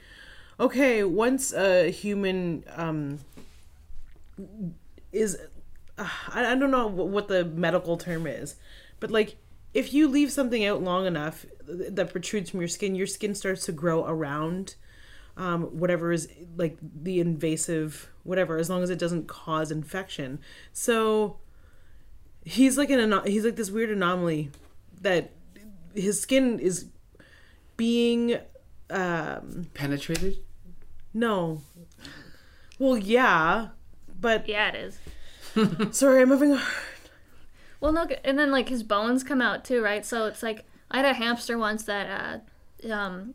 okay, 0.60 1.02
once 1.04 1.52
a 1.54 1.90
human 1.90 2.64
um, 2.74 3.20
is, 5.12 5.36
uh, 5.98 6.08
I, 6.28 6.52
I 6.52 6.54
don't 6.54 6.70
know 6.70 6.86
what 6.86 7.28
the 7.28 7.44
medical 7.44 7.96
term 7.96 8.26
is, 8.26 8.56
but 9.00 9.10
like, 9.10 9.36
if 9.74 9.92
you 9.92 10.08
leave 10.08 10.32
something 10.32 10.64
out 10.64 10.82
long 10.82 11.06
enough 11.06 11.44
that 11.66 12.10
protrudes 12.10 12.50
from 12.50 12.60
your 12.60 12.68
skin, 12.68 12.94
your 12.94 13.06
skin 13.06 13.34
starts 13.34 13.66
to 13.66 13.72
grow 13.72 14.06
around 14.06 14.74
um, 15.36 15.64
whatever 15.78 16.12
is 16.12 16.28
like 16.56 16.76
the 16.80 17.20
invasive 17.20 18.10
whatever, 18.22 18.58
as 18.58 18.68
long 18.68 18.82
as 18.82 18.90
it 18.90 18.98
doesn't 18.98 19.28
cause 19.28 19.70
infection. 19.70 20.40
So 20.72 21.38
he's 22.44 22.76
like 22.78 22.90
an 22.90 23.00
ano- 23.00 23.22
he's 23.24 23.44
like 23.44 23.56
this 23.56 23.70
weird 23.70 23.90
anomaly 23.90 24.50
that 25.00 25.30
his 25.94 26.20
skin 26.20 26.58
is 26.58 26.86
being 27.76 28.38
um 28.90 29.66
Penetrated? 29.74 30.38
no 31.12 31.60
well 32.78 32.96
yeah 32.96 33.68
but 34.20 34.48
Yeah, 34.48 34.68
it 34.68 34.74
is. 34.76 34.98
sorry 35.96 36.22
i'm 36.22 36.30
having 36.30 36.52
a 36.52 36.62
Well, 37.80 37.92
no, 37.92 38.06
and 38.24 38.38
then 38.38 38.50
like 38.50 38.68
his 38.68 38.82
bones 38.82 39.22
come 39.22 39.40
out 39.42 39.64
too, 39.64 39.82
right? 39.82 40.04
So 40.04 40.26
it's 40.26 40.42
like 40.42 40.64
I 40.90 40.98
had 40.98 41.06
a 41.06 41.12
hamster 41.14 41.58
once 41.58 41.82
that 41.84 42.42
uh, 42.88 42.92
um, 42.92 43.34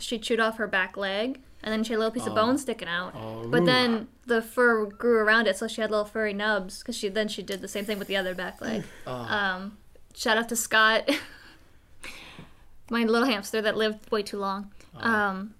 she 0.00 0.18
chewed 0.18 0.40
off 0.40 0.56
her 0.58 0.66
back 0.66 0.96
leg, 0.96 1.40
and 1.62 1.72
then 1.72 1.84
she 1.84 1.92
had 1.92 1.96
a 1.98 2.00
little 2.00 2.12
piece 2.12 2.26
of 2.26 2.34
bone 2.34 2.58
sticking 2.58 2.88
out. 2.88 3.14
But 3.50 3.64
then 3.66 4.08
the 4.26 4.42
fur 4.42 4.86
grew 4.86 5.18
around 5.18 5.46
it, 5.46 5.56
so 5.56 5.68
she 5.68 5.80
had 5.80 5.90
little 5.90 6.04
furry 6.06 6.32
nubs. 6.34 6.78
Because 6.80 6.96
she 6.96 7.08
then 7.08 7.28
she 7.28 7.42
did 7.42 7.60
the 7.60 7.68
same 7.68 7.84
thing 7.84 7.98
with 7.98 8.08
the 8.08 8.16
other 8.16 8.34
back 8.34 8.60
leg. 8.60 8.84
Um, 9.06 9.78
shout 10.14 10.36
out 10.36 10.48
to 10.50 10.56
Scott, 10.56 11.08
my 12.90 13.04
little 13.04 13.26
hamster 13.26 13.60
that 13.62 13.76
lived 13.76 14.10
way 14.10 14.22
too 14.22 14.38
long. 14.38 14.70
Um, 14.96 15.54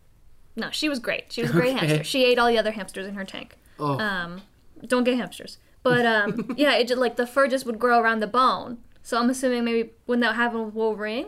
no, 0.56 0.70
she 0.70 0.88
was 0.88 0.98
great. 0.98 1.32
She 1.32 1.42
was 1.42 1.50
a 1.50 1.54
great 1.54 1.74
Okay. 1.76 1.86
hamster. 1.86 2.04
She 2.04 2.24
ate 2.24 2.38
all 2.38 2.48
the 2.48 2.58
other 2.58 2.72
hamsters 2.72 3.06
in 3.06 3.14
her 3.14 3.24
tank. 3.24 3.56
Oh. 3.78 3.98
Um, 3.98 4.42
don't 4.86 5.04
get 5.04 5.16
hamsters. 5.16 5.58
But 5.82 6.04
um, 6.04 6.54
yeah, 6.56 6.74
it 6.74 6.88
just 6.88 7.00
like 7.00 7.16
the 7.16 7.26
fur 7.26 7.48
just 7.48 7.64
would 7.66 7.78
grow 7.78 8.00
around 8.00 8.20
the 8.20 8.26
bone. 8.26 8.78
So 9.02 9.18
I'm 9.18 9.30
assuming 9.30 9.64
maybe 9.64 9.90
wouldn't 10.06 10.22
that 10.24 10.34
happen 10.36 10.64
with 10.64 10.74
Wolverine? 10.74 11.26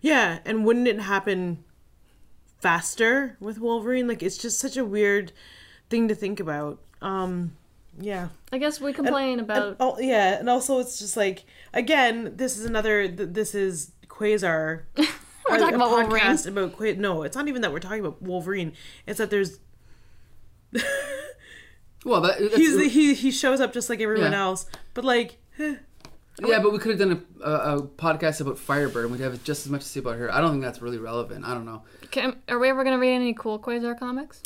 yeah 0.00 0.38
and 0.44 0.64
wouldn't 0.64 0.88
it 0.88 0.98
happen 1.00 1.62
faster 2.60 3.36
with 3.40 3.58
Wolverine. 3.58 4.06
Like 4.08 4.22
it's 4.22 4.36
just 4.38 4.58
such 4.58 4.76
a 4.76 4.84
weird 4.84 5.32
thing 5.90 6.08
to 6.08 6.14
think 6.14 6.40
about. 6.40 6.78
Um, 7.02 7.52
yeah. 8.00 8.28
I 8.52 8.58
guess 8.58 8.80
we 8.80 8.92
complain 8.92 9.40
about. 9.40 9.66
And, 9.68 9.76
oh 9.80 9.98
yeah, 9.98 10.38
and 10.38 10.48
also 10.50 10.78
it's 10.78 10.98
just 10.98 11.16
like 11.16 11.44
again, 11.72 12.32
this 12.36 12.56
is 12.56 12.64
another. 12.64 13.08
th- 13.08 13.30
This 13.32 13.54
is 13.54 13.92
Quasar. 14.06 14.82
We're 15.48 15.58
talking 15.58 15.76
about 15.76 15.90
Wolverine. 15.90 16.36
about 16.48 16.72
Qua- 16.76 16.94
No, 16.98 17.22
it's 17.22 17.34
not 17.34 17.48
even 17.48 17.62
that 17.62 17.72
we're 17.72 17.78
talking 17.80 18.00
about 18.00 18.20
Wolverine. 18.20 18.74
It's 19.06 19.16
that 19.16 19.30
there's 19.30 19.58
Well, 22.04 22.20
that, 22.20 22.38
that's, 22.38 22.56
he's 22.56 22.92
he 22.92 23.14
he 23.14 23.30
shows 23.30 23.58
up 23.60 23.72
just 23.72 23.88
like 23.90 24.00
everyone 24.00 24.32
Yeah. 24.32 24.42
else, 24.42 24.66
but 24.94 25.04
like. 25.04 25.38
eh. 25.58 25.76
Yeah, 26.46 26.60
but 26.60 26.72
we 26.72 26.78
could 26.78 26.98
have 26.98 27.08
done 27.08 27.24
a, 27.40 27.44
a, 27.44 27.76
a 27.78 27.82
podcast 27.82 28.40
about 28.40 28.58
Firebird, 28.58 29.04
and 29.04 29.12
we'd 29.12 29.20
have 29.20 29.42
just 29.44 29.66
as 29.66 29.72
much 29.72 29.82
to 29.82 29.88
say 29.88 30.00
about 30.00 30.16
her. 30.16 30.32
I 30.32 30.40
don't 30.40 30.52
think 30.52 30.62
that's 30.62 30.80
really 30.80 30.98
relevant. 30.98 31.44
I 31.44 31.54
don't 31.54 31.64
know. 31.64 31.82
Can, 32.10 32.36
are 32.48 32.58
we 32.58 32.68
ever 32.68 32.84
gonna 32.84 32.98
read 32.98 33.14
any 33.14 33.34
cool 33.34 33.58
Quasar 33.58 33.98
comics? 33.98 34.42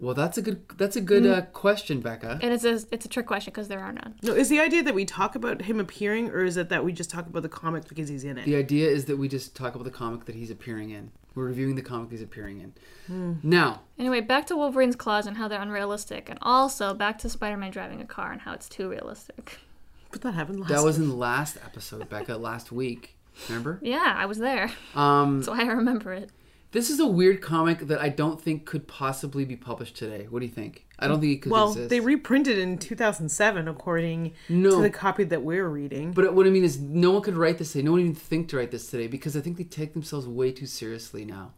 Well, 0.00 0.14
that's 0.14 0.38
a 0.38 0.42
good 0.42 0.66
that's 0.78 0.96
a 0.96 1.00
good 1.02 1.26
uh, 1.26 1.42
question, 1.42 2.00
Becca. 2.00 2.38
And 2.42 2.54
it's 2.54 2.64
a 2.64 2.80
it's 2.90 3.04
a 3.04 3.08
trick 3.08 3.26
question 3.26 3.52
because 3.52 3.68
there 3.68 3.80
are 3.80 3.92
none. 3.92 4.14
No, 4.22 4.32
is 4.32 4.48
the 4.48 4.58
idea 4.58 4.82
that 4.82 4.94
we 4.94 5.04
talk 5.04 5.34
about 5.34 5.60
him 5.62 5.78
appearing, 5.78 6.30
or 6.30 6.42
is 6.42 6.56
it 6.56 6.70
that 6.70 6.82
we 6.82 6.92
just 6.92 7.10
talk 7.10 7.26
about 7.26 7.42
the 7.42 7.50
comic 7.50 7.86
because 7.86 8.08
he's 8.08 8.24
in 8.24 8.38
it? 8.38 8.46
The 8.46 8.56
idea 8.56 8.88
is 8.88 9.04
that 9.04 9.18
we 9.18 9.28
just 9.28 9.54
talk 9.54 9.74
about 9.74 9.84
the 9.84 9.90
comic 9.90 10.24
that 10.24 10.34
he's 10.34 10.50
appearing 10.50 10.88
in. 10.88 11.12
We're 11.34 11.44
reviewing 11.44 11.74
the 11.76 11.82
comic 11.82 12.10
he's 12.10 12.22
appearing 12.22 12.60
in. 13.08 13.38
Now, 13.42 13.82
Anyway, 13.98 14.20
back 14.20 14.46
to 14.46 14.56
Wolverine's 14.56 14.96
claws 14.96 15.26
and 15.26 15.36
how 15.36 15.48
they're 15.48 15.60
unrealistic, 15.60 16.30
and 16.30 16.38
also 16.42 16.94
back 16.94 17.18
to 17.18 17.28
Spider-Man 17.28 17.70
driving 17.70 18.00
a 18.00 18.06
car 18.06 18.32
and 18.32 18.40
how 18.40 18.54
it's 18.54 18.68
too 18.68 18.88
realistic. 18.88 19.58
But 20.10 20.22
that 20.22 20.32
happened 20.34 20.60
last. 20.60 20.70
that 20.70 20.82
was 20.82 20.98
in 20.98 21.08
the 21.08 21.14
last 21.14 21.56
episode, 21.64 22.08
Becca, 22.08 22.36
last 22.36 22.72
week. 22.72 23.16
Remember? 23.48 23.78
Yeah, 23.82 24.14
I 24.16 24.26
was 24.26 24.38
there. 24.38 24.70
Um, 24.94 25.42
why 25.44 25.62
I 25.62 25.68
remember 25.68 26.12
it. 26.12 26.30
this 26.72 26.90
is 26.90 26.98
a 27.00 27.06
weird 27.06 27.40
comic 27.40 27.78
that 27.86 28.00
I 28.00 28.08
don't 28.08 28.40
think 28.40 28.66
could 28.66 28.86
possibly 28.88 29.44
be 29.44 29.56
published 29.56 29.96
today. 29.96 30.26
What 30.28 30.40
do 30.40 30.46
you 30.46 30.52
think? 30.52 30.86
I 30.98 31.08
don't 31.08 31.20
think 31.20 31.32
it 31.32 31.42
could 31.42 31.52
well, 31.52 31.68
exist. 31.70 31.88
they 31.88 32.00
reprinted 32.00 32.58
in 32.58 32.76
2007, 32.76 33.66
according 33.68 34.34
No. 34.50 34.70
to 34.72 34.82
the 34.82 34.90
copy 34.90 35.24
that 35.24 35.42
we're 35.42 35.68
reading. 35.68 36.12
But 36.12 36.34
what 36.34 36.46
I 36.46 36.50
mean 36.50 36.64
is, 36.64 36.78
no 36.78 37.12
one 37.12 37.22
could 37.22 37.36
write 37.36 37.56
this 37.58 37.72
today. 37.72 37.84
No 37.84 37.92
one 37.92 38.00
even 38.00 38.14
think 38.14 38.48
to 38.50 38.58
write 38.58 38.70
this 38.72 38.90
today 38.90 39.06
because 39.06 39.36
I 39.36 39.40
think 39.40 39.56
they 39.56 39.64
take 39.64 39.94
themselves 39.94 40.26
way 40.26 40.52
too 40.52 40.66
seriously 40.66 41.24
now, 41.24 41.52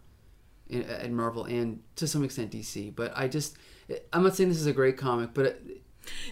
at 0.73 1.11
Marvel 1.11 1.45
and 1.45 1.81
to 1.97 2.07
some 2.07 2.23
extent 2.23 2.53
DC. 2.53 2.95
But 2.95 3.13
I 3.17 3.27
just, 3.29 3.57
I'm 4.13 4.23
not 4.23 4.37
saying 4.37 4.49
this 4.51 4.61
is 4.61 4.67
a 4.67 4.73
great 4.73 4.97
comic, 4.97 5.31
but 5.35 5.61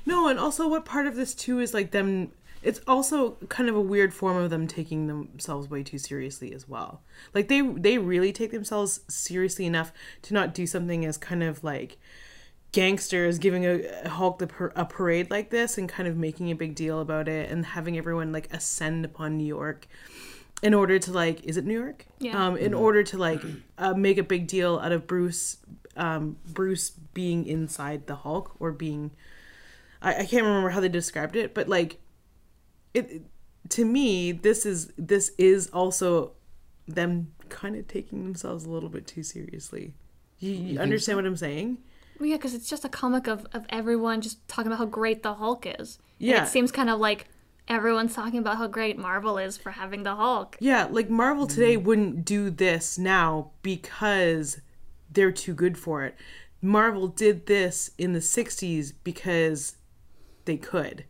No, 0.07 0.29
and 0.29 0.39
also 0.39 0.69
what 0.69 0.85
part 0.85 1.07
of 1.07 1.17
this 1.17 1.35
too 1.35 1.61
is 1.61 1.75
like 1.75 1.91
them. 1.91 2.33
It's 2.63 2.81
also 2.87 3.33
kind 3.49 3.71
of 3.71 3.77
a 3.77 3.81
weird 3.81 4.13
form 4.13 4.37
of 4.37 4.51
them 4.51 4.67
taking 4.67 5.07
themselves 5.07 5.71
way 5.71 5.83
too 5.83 5.97
seriously 5.97 6.53
as 6.53 6.69
well. 6.69 7.03
Like 7.35 7.49
they 7.49 7.63
they 7.63 7.99
really 7.99 8.33
take 8.33 8.51
themselves 8.51 9.01
seriously 9.09 9.67
enough 9.67 9.93
to 10.23 10.35
not 10.35 10.53
do 10.53 10.67
something 10.67 11.05
as 11.05 11.17
kind 11.17 11.43
of 11.43 11.65
like 11.65 11.99
gangsters 12.73 13.39
giving 13.39 13.65
a, 13.65 13.83
a 14.05 14.09
Hulk 14.09 14.39
the 14.39 14.47
par- 14.47 14.73
a 14.77 14.85
parade 14.85 15.31
like 15.31 15.51
this 15.51 15.77
and 15.79 15.89
kind 15.89 16.09
of 16.09 16.17
making 16.17 16.51
a 16.51 16.55
big 16.55 16.75
deal 16.75 17.01
about 17.01 17.29
it 17.29 17.51
and 17.51 17.65
having 17.67 17.99
everyone 17.99 18.31
like 18.33 18.53
ascend 18.53 19.05
upon 19.05 19.37
New 19.37 19.47
York 19.47 19.89
in 20.63 20.75
order 20.75 20.99
to 20.99 21.13
like 21.13 21.43
is 21.45 21.57
it 21.57 21.65
New 21.65 21.79
York? 21.79 22.07
Yeah. 22.19 22.47
Um, 22.47 22.57
in 22.57 22.75
order 22.75 23.03
to 23.03 23.19
like 23.19 23.43
uh, 23.79 23.95
make 23.95 24.19
a 24.19 24.23
big 24.23 24.47
deal 24.47 24.79
out 24.79 24.93
of 24.93 25.07
Bruce 25.07 25.57
um, 25.97 26.37
Bruce 26.47 26.91
being 26.91 27.47
inside 27.47 28.07
the 28.07 28.17
Hulk 28.17 28.55
or 28.61 28.73
being 28.73 29.11
I, 30.03 30.15
I 30.23 30.27
can't 30.27 30.45
remember 30.45 30.71
how 30.71 30.81
they 30.81 30.89
described 30.89 31.37
it, 31.37 31.55
but 31.55 31.69
like 31.69 31.99
it, 32.95 33.11
it- 33.11 33.23
to 33.69 33.85
me 33.85 34.33
this 34.33 34.65
is 34.67 34.91
this 34.97 35.33
is 35.39 35.69
also 35.69 36.33
them 36.89 37.31
kind 37.51 37.77
of 37.77 37.87
taking 37.87 38.25
themselves 38.25 38.65
a 38.65 38.71
little 38.71 38.89
bit 38.89 39.07
too 39.07 39.23
seriously. 39.23 39.95
You, 40.39 40.51
you 40.53 40.67
think 40.69 40.81
understand 40.81 41.17
what 41.17 41.27
I'm 41.27 41.37
saying? 41.37 41.79
Well, 42.19 42.29
yeah, 42.29 42.37
because 42.37 42.55
it's 42.55 42.69
just 42.69 42.85
a 42.85 42.89
comic 42.89 43.27
of, 43.29 43.47
of 43.53 43.65
everyone 43.69 44.21
just 44.23 44.47
talking 44.49 44.67
about 44.69 44.79
how 44.79 44.87
great 44.87 45.23
the 45.23 45.35
Hulk 45.35 45.67
is. 45.67 45.99
And 46.19 46.29
Yeah. 46.29 46.45
it 46.45 46.49
seems 46.49 46.73
kind 46.73 46.91
of 46.91 46.99
like 46.99 47.27
everyone's 47.69 48.15
talking 48.15 48.39
about 48.41 48.57
how 48.57 48.67
great 48.67 48.99
Marvel 48.99 49.39
is 49.39 49.57
for 49.57 49.71
having 49.71 50.03
the 50.03 50.15
Hulk. 50.17 50.57
Yeah, 50.61 50.89
like 50.91 51.09
Marvel 51.11 51.47
today 51.47 51.77
Mm-hmm. 51.77 51.85
wouldn't 51.87 52.25
do 52.25 52.51
this 52.51 52.99
now 52.99 53.51
because 53.63 54.61
they're 55.13 55.33
too 55.33 55.55
good 55.55 55.79
for 55.79 56.05
it. 56.05 56.15
Marvel 56.63 57.09
did 57.09 57.47
this 57.47 57.91
in 57.99 58.13
the 58.15 58.19
60s 58.21 58.93
because 59.05 59.77
they 60.51 60.57
could. 60.57 61.05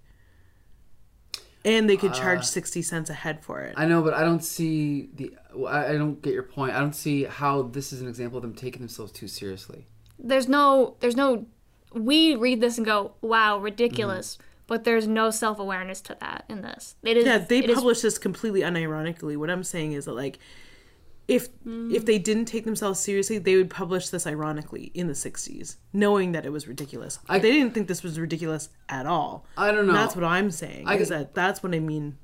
And 1.64 1.88
they 1.90 1.96
could 1.96 2.14
charge 2.14 2.44
60 2.44 2.80
cents 2.82 3.10
a 3.10 3.14
head 3.14 3.42
for 3.42 3.60
it. 3.60 3.76
Uh, 3.76 3.80
I 3.82 3.86
know, 3.86 4.02
but 4.02 4.14
I 4.14 4.22
don't 4.22 4.42
see 4.44 5.10
the. 5.14 5.34
I 5.68 5.88
I 5.88 5.92
don't 5.98 6.20
get 6.22 6.32
your 6.32 6.42
point. 6.42 6.74
I 6.74 6.80
don't 6.80 6.94
see 6.94 7.24
how 7.24 7.62
this 7.62 7.92
is 7.92 8.00
an 8.00 8.08
example 8.08 8.38
of 8.38 8.42
them 8.42 8.54
taking 8.54 8.80
themselves 8.80 9.12
too 9.12 9.28
seriously. 9.28 9.86
There's 10.18 10.48
no, 10.48 10.96
there's 11.00 11.16
no, 11.16 11.46
we 11.92 12.34
read 12.36 12.60
this 12.60 12.76
and 12.78 12.86
go, 12.86 13.12
wow, 13.20 13.58
ridiculous. 13.58 14.38
But 14.66 14.84
there's 14.84 15.06
no 15.08 15.30
self 15.30 15.58
awareness 15.58 16.00
to 16.02 16.16
that 16.20 16.44
in 16.48 16.62
this. 16.62 16.94
It 17.02 17.16
is, 17.16 17.24
yeah, 17.26 17.38
they 17.38 17.58
it 17.58 17.70
is- 17.70 17.74
published 17.76 18.02
this 18.02 18.18
completely 18.18 18.60
unironically. 18.60 19.36
What 19.36 19.50
I'm 19.50 19.64
saying 19.64 19.92
is 19.92 20.04
that 20.04 20.14
like 20.14 20.38
if 21.28 21.48
mm. 21.64 21.94
if 21.94 22.04
they 22.04 22.18
didn't 22.18 22.46
take 22.46 22.64
themselves 22.64 23.00
seriously, 23.00 23.38
they 23.38 23.56
would 23.56 23.70
publish 23.70 24.08
this 24.08 24.26
ironically 24.26 24.90
in 24.94 25.06
the 25.06 25.12
60s, 25.12 25.76
knowing 25.92 26.32
that 26.32 26.44
it 26.44 26.50
was 26.50 26.66
ridiculous. 26.66 27.18
I- 27.28 27.38
they 27.38 27.52
didn't 27.52 27.72
think 27.72 27.88
this 27.88 28.02
was 28.02 28.18
ridiculous 28.18 28.68
at 28.88 29.06
all. 29.06 29.46
I 29.56 29.70
don't 29.72 29.86
know. 29.86 29.92
That's 29.92 30.16
what 30.16 30.24
I'm 30.24 30.50
saying. 30.50 30.88
I- 30.88 30.96
is 30.96 31.08
that 31.10 31.34
that's 31.34 31.62
what 31.62 31.74
I 31.74 31.78
mean. 31.78 32.18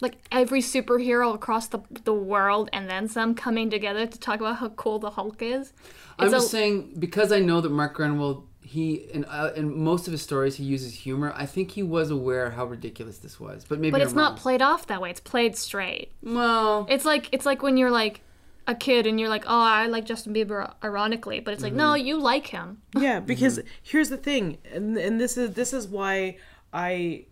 Like 0.00 0.14
every 0.30 0.60
superhero 0.60 1.34
across 1.34 1.66
the, 1.66 1.80
the 2.04 2.14
world 2.14 2.70
and 2.72 2.88
then 2.88 3.08
some 3.08 3.34
coming 3.34 3.68
together 3.68 4.06
to 4.06 4.18
talk 4.18 4.38
about 4.40 4.56
how 4.58 4.68
cool 4.70 4.98
the 5.00 5.10
Hulk 5.10 5.42
is. 5.42 5.72
I'm 6.18 6.26
It's 6.26 6.34
a- 6.34 6.36
just 6.38 6.50
saying 6.52 6.94
because 6.98 7.32
I 7.32 7.40
know 7.40 7.60
that 7.60 7.70
Mark 7.70 7.96
Gruenwald, 7.96 8.44
he 8.60 8.94
in 9.12 9.24
uh, 9.24 9.52
in 9.56 9.76
most 9.82 10.06
of 10.06 10.12
his 10.12 10.22
stories 10.22 10.56
he 10.56 10.64
uses 10.64 10.92
humor. 10.94 11.32
I 11.34 11.46
think 11.46 11.70
he 11.72 11.82
was 11.82 12.10
aware 12.10 12.50
how 12.50 12.66
ridiculous 12.66 13.18
this 13.18 13.40
was, 13.40 13.64
but 13.68 13.80
maybe 13.80 13.92
but 13.92 14.02
I'm 14.02 14.06
it's 14.06 14.14
not 14.14 14.32
wrong. 14.32 14.38
played 14.38 14.62
off 14.62 14.86
that 14.88 15.00
way. 15.00 15.10
It's 15.10 15.20
played 15.20 15.56
straight. 15.56 16.12
well, 16.22 16.86
It's 16.90 17.04
like 17.04 17.28
it's 17.32 17.46
like 17.46 17.62
when 17.62 17.76
you're 17.76 17.90
like 17.90 18.20
a 18.66 18.74
kid 18.74 19.06
and 19.06 19.18
you're 19.18 19.30
like, 19.30 19.44
oh, 19.46 19.58
I 19.58 19.86
like 19.86 20.04
Justin 20.04 20.34
Bieber 20.34 20.74
ironically, 20.84 21.40
but 21.40 21.54
it's 21.54 21.62
like, 21.62 21.72
no, 21.72 21.94
you 21.94 22.20
like 22.20 22.48
him. 22.48 22.82
Yeah, 22.94 23.18
because 23.20 23.58
here's 23.82 24.10
the 24.10 24.18
thing, 24.18 24.58
and 24.72 24.96
and 24.98 25.18
this 25.18 25.38
is 25.38 25.54
this 25.54 25.72
is 25.72 25.88
why 25.88 26.36
I, 26.70 27.24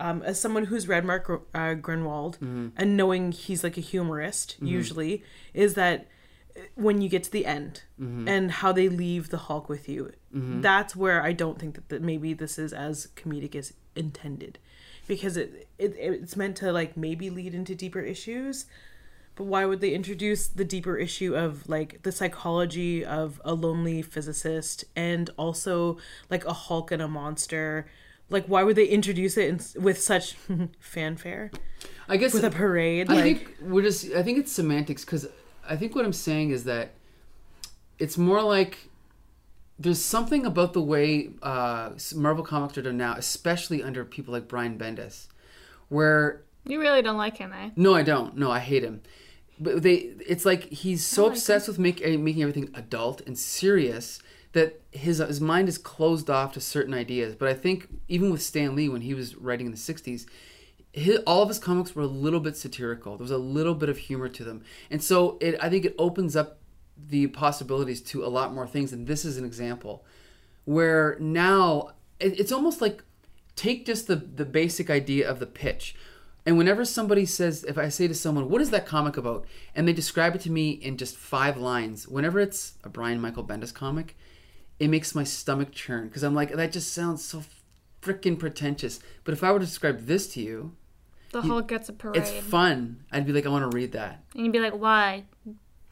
um, 0.00 0.22
as 0.22 0.40
someone 0.40 0.66
who's 0.66 0.86
read 0.86 1.04
Mark 1.04 1.28
uh, 1.30 1.74
Gruenwald 1.74 2.38
mm-hmm. 2.38 2.68
and 2.76 2.96
knowing 2.96 3.32
he's 3.32 3.64
like 3.64 3.76
a 3.76 3.80
humorist 3.80 4.56
mm-hmm. 4.56 4.66
usually, 4.66 5.24
is 5.54 5.74
that 5.74 6.06
uh, 6.56 6.60
when 6.74 7.00
you 7.00 7.08
get 7.08 7.24
to 7.24 7.32
the 7.32 7.46
end 7.46 7.82
mm-hmm. 8.00 8.28
and 8.28 8.50
how 8.50 8.72
they 8.72 8.88
leave 8.88 9.30
the 9.30 9.38
Hulk 9.38 9.68
with 9.68 9.88
you, 9.88 10.12
that's 10.60 10.94
where 10.94 11.22
I 11.22 11.32
don't 11.32 11.58
think 11.58 11.74
that, 11.74 11.88
that 11.88 12.02
maybe 12.02 12.34
this 12.34 12.58
is 12.58 12.72
as 12.72 13.08
comedic 13.16 13.54
as 13.54 13.72
intended, 13.96 14.58
because 15.06 15.36
it, 15.36 15.68
it 15.78 15.96
it's 15.98 16.36
meant 16.36 16.56
to 16.58 16.72
like 16.72 16.96
maybe 16.96 17.30
lead 17.30 17.54
into 17.54 17.74
deeper 17.74 18.00
issues. 18.00 18.66
But 19.34 19.44
why 19.44 19.64
would 19.66 19.80
they 19.80 19.94
introduce 19.94 20.48
the 20.48 20.64
deeper 20.64 20.96
issue 20.96 21.36
of 21.36 21.68
like 21.68 22.02
the 22.02 22.10
psychology 22.10 23.04
of 23.04 23.40
a 23.44 23.54
lonely 23.54 24.02
physicist 24.02 24.84
and 24.96 25.30
also 25.36 25.98
like 26.28 26.44
a 26.44 26.52
Hulk 26.52 26.90
and 26.90 27.00
a 27.00 27.08
monster? 27.08 27.86
Like, 28.30 28.46
why 28.46 28.62
would 28.62 28.76
they 28.76 28.86
introduce 28.86 29.36
it 29.36 29.48
in, 29.48 29.82
with 29.82 30.00
such 30.00 30.34
fanfare 30.80 31.50
I 32.08 32.16
guess 32.18 32.34
with 32.34 32.44
a 32.44 32.50
parade? 32.50 33.10
I 33.10 33.14
Like, 33.14 33.22
think 33.22 33.56
we're 33.60 33.82
just. 33.82 34.12
I 34.12 34.22
think 34.22 34.38
it's 34.38 34.52
semantics 34.52 35.04
because 35.04 35.26
I 35.68 35.76
think 35.76 35.94
what 35.94 36.04
I'm 36.04 36.12
saying 36.12 36.50
is 36.50 36.64
that 36.64 36.90
it's 37.98 38.16
more 38.18 38.42
like 38.42 38.88
there's 39.78 40.02
something 40.02 40.44
about 40.44 40.72
the 40.72 40.82
way 40.82 41.30
uh, 41.42 41.90
Marvel 42.14 42.44
comics 42.44 42.76
are 42.78 42.82
done 42.82 42.96
now, 42.96 43.14
especially 43.16 43.82
under 43.82 44.04
people 44.04 44.32
like 44.32 44.48
Brian 44.48 44.76
Bendis, 44.78 45.26
where 45.88 46.42
You 46.66 46.80
really 46.80 47.02
don't 47.02 47.16
like 47.16 47.36
him, 47.36 47.52
eh? 47.52 47.70
no, 47.76 47.94
I 47.94 48.02
don't. 48.02 48.36
No, 48.36 48.50
I 48.50 48.58
hate 48.58 48.82
him. 48.82 49.02
But 49.60 49.82
they, 49.82 49.96
it's 50.26 50.44
like 50.44 50.64
he's 50.64 51.04
so 51.04 51.24
like 51.24 51.32
obsessed 51.32 51.66
with 51.68 51.78
make, 51.78 52.00
eh, 52.02 52.16
making 52.16 52.42
everything 52.42 52.70
adult 52.74 53.20
and 53.26 53.36
serious 53.36 54.20
that 54.52 54.80
his 54.90 55.18
his 55.18 55.40
mind 55.40 55.68
is 55.68 55.78
closed 55.78 56.30
off 56.30 56.52
to 56.54 56.60
certain 56.60 56.94
ideas. 56.94 57.34
But 57.34 57.48
I 57.48 57.54
think 57.54 57.88
even 58.08 58.30
with 58.30 58.42
Stan 58.42 58.74
Lee 58.74 58.88
when 58.88 59.02
he 59.02 59.14
was 59.14 59.36
writing 59.36 59.66
in 59.66 59.72
the 59.72 59.78
'60s, 59.78 60.26
his, 60.92 61.18
all 61.26 61.42
of 61.42 61.48
his 61.48 61.58
comics 61.58 61.94
were 61.94 62.02
a 62.02 62.06
little 62.06 62.40
bit 62.40 62.56
satirical. 62.56 63.16
There 63.16 63.24
was 63.24 63.30
a 63.30 63.38
little 63.38 63.74
bit 63.74 63.88
of 63.88 63.98
humor 63.98 64.28
to 64.28 64.44
them, 64.44 64.62
and 64.90 65.02
so 65.02 65.38
it 65.40 65.56
I 65.62 65.68
think 65.68 65.84
it 65.84 65.94
opens 65.98 66.36
up 66.36 66.58
the 66.96 67.28
possibilities 67.28 68.00
to 68.02 68.24
a 68.24 68.28
lot 68.28 68.52
more 68.52 68.66
things. 68.66 68.92
And 68.92 69.06
this 69.06 69.24
is 69.24 69.36
an 69.36 69.44
example 69.44 70.04
where 70.64 71.16
now 71.20 71.90
it, 72.18 72.38
it's 72.38 72.52
almost 72.52 72.80
like 72.80 73.02
take 73.54 73.86
just 73.86 74.06
the 74.06 74.16
the 74.16 74.44
basic 74.44 74.90
idea 74.90 75.28
of 75.28 75.40
the 75.40 75.46
pitch. 75.46 75.94
And 76.46 76.56
whenever 76.56 76.86
somebody 76.86 77.26
says, 77.26 77.62
if 77.64 77.76
I 77.76 77.90
say 77.90 78.08
to 78.08 78.14
someone, 78.14 78.48
"What 78.48 78.62
is 78.62 78.70
that 78.70 78.86
comic 78.86 79.18
about?" 79.18 79.44
and 79.74 79.86
they 79.86 79.92
describe 79.92 80.34
it 80.34 80.40
to 80.42 80.50
me 80.50 80.70
in 80.70 80.96
just 80.96 81.16
five 81.16 81.58
lines, 81.58 82.08
whenever 82.08 82.40
it's 82.40 82.74
a 82.82 82.88
Brian 82.88 83.20
Michael 83.20 83.44
Bendis 83.44 83.74
comic, 83.74 84.16
it 84.78 84.88
makes 84.88 85.14
my 85.14 85.24
stomach 85.24 85.72
churn 85.72 86.08
because 86.08 86.22
I'm 86.22 86.34
like, 86.34 86.52
that 86.52 86.72
just 86.72 86.92
sounds 86.92 87.24
so 87.24 87.42
freaking 88.02 88.38
pretentious. 88.38 89.00
But 89.24 89.32
if 89.34 89.42
I 89.42 89.50
were 89.52 89.58
to 89.58 89.64
describe 89.66 90.06
this 90.06 90.26
to 90.34 90.40
you, 90.40 90.74
The 91.32 91.42
Hulk 91.42 91.68
gets 91.68 91.88
a 91.88 91.92
parade. 91.92 92.16
it's 92.22 92.30
fun. 92.30 93.04
I'd 93.12 93.26
be 93.26 93.32
like, 93.32 93.44
I 93.46 93.48
want 93.50 93.70
to 93.70 93.76
read 93.76 93.92
that. 93.92 94.22
and 94.34 94.44
you'd 94.44 94.52
be 94.52 94.60
like, 94.60 94.74
why? 94.78 95.24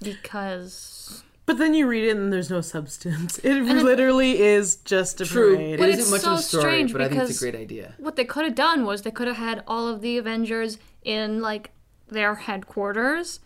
Because. 0.02 1.22
But 1.46 1.58
then 1.58 1.74
you 1.74 1.86
read 1.86 2.04
it 2.04 2.16
and 2.16 2.32
there's 2.32 2.50
no 2.50 2.60
substance. 2.60 3.38
It 3.44 3.62
literally 3.62 4.40
is 4.42 4.76
just 4.76 5.20
a 5.20 5.24
True. 5.26 5.54
parade. 5.56 5.78
But 5.78 5.88
isn't 5.90 6.00
it's 6.00 6.10
much 6.10 6.20
so 6.22 6.32
of 6.32 6.38
a 6.40 6.42
story, 6.42 6.62
strange 6.62 6.92
but 6.92 7.02
I 7.02 7.08
think 7.08 7.20
it's 7.22 7.30
a 7.30 7.32
because- 7.34 7.40
great 7.40 7.54
idea. 7.54 7.94
what 7.98 8.16
they 8.16 8.24
could 8.24 8.44
have 8.44 8.54
done 8.56 8.84
was 8.84 9.02
they 9.02 9.10
could 9.12 9.28
have 9.28 9.36
had 9.36 9.62
all 9.66 9.86
of 9.86 10.00
the 10.00 10.18
Avengers 10.18 10.78
in 11.04 11.40
like 11.40 11.70
their 12.08 12.34
headquarters 12.34 13.40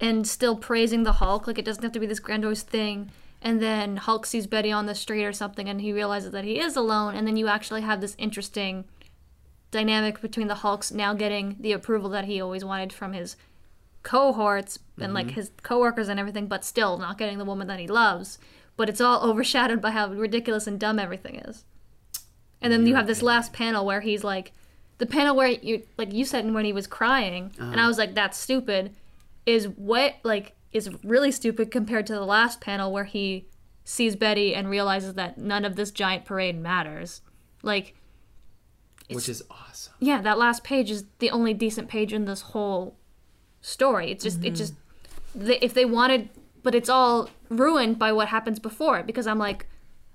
and 0.00 0.26
still 0.26 0.56
praising 0.56 1.02
the 1.02 1.12
Hulk. 1.12 1.46
Like 1.46 1.58
it 1.58 1.64
doesn't 1.64 1.82
have 1.82 1.92
to 1.92 2.00
be 2.00 2.06
this 2.06 2.20
grandiose 2.20 2.62
thing. 2.62 3.10
And 3.42 3.60
then 3.60 3.98
Hulk 3.98 4.26
sees 4.26 4.46
Betty 4.46 4.72
on 4.72 4.86
the 4.86 4.94
street 4.94 5.24
or 5.24 5.32
something 5.32 5.68
and 5.68 5.80
he 5.80 5.92
realizes 5.92 6.32
that 6.32 6.44
he 6.44 6.58
is 6.58 6.76
alone. 6.76 7.14
And 7.14 7.26
then 7.26 7.36
you 7.36 7.48
actually 7.48 7.82
have 7.82 8.00
this 8.00 8.16
interesting 8.18 8.84
dynamic 9.70 10.20
between 10.20 10.48
the 10.48 10.56
Hulks 10.56 10.90
now 10.90 11.14
getting 11.14 11.56
the 11.60 11.72
approval 11.72 12.08
that 12.10 12.24
he 12.24 12.40
always 12.40 12.64
wanted 12.64 12.92
from 12.92 13.12
his 13.12 13.36
cohorts 14.02 14.78
and 15.00 15.12
like 15.12 15.26
mm-hmm. 15.26 15.34
his 15.34 15.50
coworkers 15.62 16.08
and 16.08 16.18
everything, 16.18 16.46
but 16.46 16.64
still 16.64 16.96
not 16.96 17.18
getting 17.18 17.38
the 17.38 17.44
woman 17.44 17.66
that 17.66 17.80
he 17.80 17.86
loves. 17.86 18.38
But 18.76 18.88
it's 18.88 19.00
all 19.00 19.22
overshadowed 19.28 19.80
by 19.80 19.90
how 19.90 20.08
ridiculous 20.08 20.66
and 20.66 20.80
dumb 20.80 20.98
everything 20.98 21.36
is. 21.36 21.64
And 22.62 22.72
then 22.72 22.86
you 22.86 22.94
have 22.94 23.06
this 23.06 23.22
last 23.22 23.52
panel 23.52 23.84
where 23.84 24.00
he's 24.00 24.24
like, 24.24 24.52
the 24.98 25.06
panel 25.06 25.36
where 25.36 25.48
you 25.48 25.82
like 25.98 26.12
you 26.12 26.24
said 26.24 26.50
when 26.52 26.64
he 26.64 26.72
was 26.72 26.86
crying, 26.86 27.52
and 27.58 27.74
uh-huh. 27.74 27.84
I 27.84 27.86
was 27.88 27.98
like, 27.98 28.14
that's 28.14 28.38
stupid. 28.38 28.94
Is 29.44 29.68
what 29.68 30.14
like 30.22 30.55
is 30.76 30.90
really 31.02 31.32
stupid 31.32 31.70
compared 31.70 32.06
to 32.06 32.14
the 32.14 32.24
last 32.24 32.60
panel 32.60 32.92
where 32.92 33.04
he 33.04 33.48
sees 33.84 34.16
Betty 34.16 34.54
and 34.54 34.68
realizes 34.68 35.14
that 35.14 35.38
none 35.38 35.64
of 35.64 35.76
this 35.76 35.90
giant 35.90 36.24
parade 36.24 36.60
matters. 36.60 37.22
Like, 37.62 37.94
Which 39.10 39.28
is 39.28 39.42
awesome. 39.50 39.94
yeah, 40.00 40.20
that 40.22 40.38
last 40.38 40.64
page 40.64 40.90
is 40.90 41.04
the 41.18 41.30
only 41.30 41.54
decent 41.54 41.88
page 41.88 42.12
in 42.12 42.24
this 42.24 42.40
whole 42.42 42.96
story. 43.60 44.10
It's 44.10 44.24
just, 44.24 44.38
it 44.38 44.48
mm-hmm. 44.48 44.54
just, 44.54 44.74
they, 45.34 45.58
if 45.58 45.74
they 45.74 45.84
wanted, 45.84 46.28
but 46.62 46.74
it's 46.74 46.88
all 46.88 47.30
ruined 47.48 47.98
by 47.98 48.12
what 48.12 48.28
happens 48.28 48.58
before 48.58 48.98
it 48.98 49.06
because 49.06 49.26
I'm 49.26 49.38
like, 49.38 49.66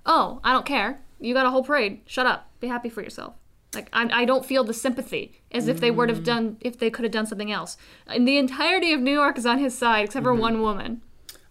oh, 0.06 0.40
I 0.44 0.52
don't 0.52 0.66
care. 0.66 1.00
You 1.18 1.34
got 1.34 1.46
a 1.46 1.50
whole 1.50 1.64
parade. 1.64 2.00
Shut 2.06 2.26
up. 2.26 2.50
Be 2.60 2.68
happy 2.68 2.88
for 2.88 3.02
yourself. 3.02 3.34
Like 3.74 3.88
I, 3.92 4.22
I 4.22 4.24
don't 4.24 4.44
feel 4.44 4.64
the 4.64 4.74
sympathy 4.74 5.40
as 5.50 5.66
if 5.66 5.80
they 5.80 5.90
would 5.90 6.08
have 6.10 6.24
done 6.24 6.58
if 6.60 6.78
they 6.78 6.90
could 6.90 7.04
have 7.04 7.12
done 7.12 7.26
something 7.26 7.50
else. 7.50 7.76
And 8.06 8.28
the 8.28 8.36
entirety 8.36 8.92
of 8.92 9.00
New 9.00 9.12
York 9.12 9.38
is 9.38 9.46
on 9.46 9.58
his 9.58 9.76
side 9.76 10.04
except 10.04 10.24
for 10.24 10.32
mm-hmm. 10.32 10.40
one 10.40 10.62
woman. 10.62 11.02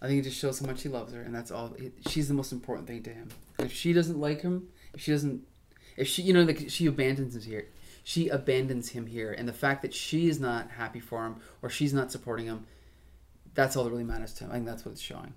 I 0.01 0.07
think 0.07 0.19
it 0.19 0.23
just 0.23 0.39
shows 0.39 0.59
how 0.59 0.65
much 0.65 0.81
he 0.81 0.89
loves 0.89 1.13
her, 1.13 1.21
and 1.21 1.33
that's 1.33 1.51
all. 1.51 1.73
It, 1.77 1.93
she's 2.07 2.27
the 2.27 2.33
most 2.33 2.51
important 2.51 2.87
thing 2.87 3.03
to 3.03 3.11
him. 3.11 3.29
If 3.59 3.71
she 3.71 3.93
doesn't 3.93 4.19
like 4.19 4.41
him, 4.41 4.67
if 4.93 5.01
she 5.01 5.11
doesn't, 5.11 5.41
if 5.95 6.07
she, 6.07 6.23
you 6.23 6.33
know, 6.33 6.41
like 6.43 6.69
she 6.69 6.87
abandons 6.87 7.35
him 7.35 7.43
here, 7.43 7.67
she 8.03 8.27
abandons 8.27 8.89
him 8.89 9.05
here, 9.05 9.31
and 9.31 9.47
the 9.47 9.53
fact 9.53 9.83
that 9.83 9.93
she 9.93 10.27
is 10.27 10.39
not 10.39 10.71
happy 10.71 10.99
for 10.99 11.25
him 11.25 11.35
or 11.61 11.69
she's 11.69 11.93
not 11.93 12.11
supporting 12.11 12.47
him, 12.47 12.65
that's 13.53 13.75
all 13.75 13.83
that 13.83 13.91
really 13.91 14.03
matters 14.03 14.33
to 14.35 14.45
him. 14.45 14.49
I 14.49 14.53
think 14.55 14.65
that's 14.65 14.85
what 14.85 14.93
it's 14.93 15.01
showing. 15.01 15.33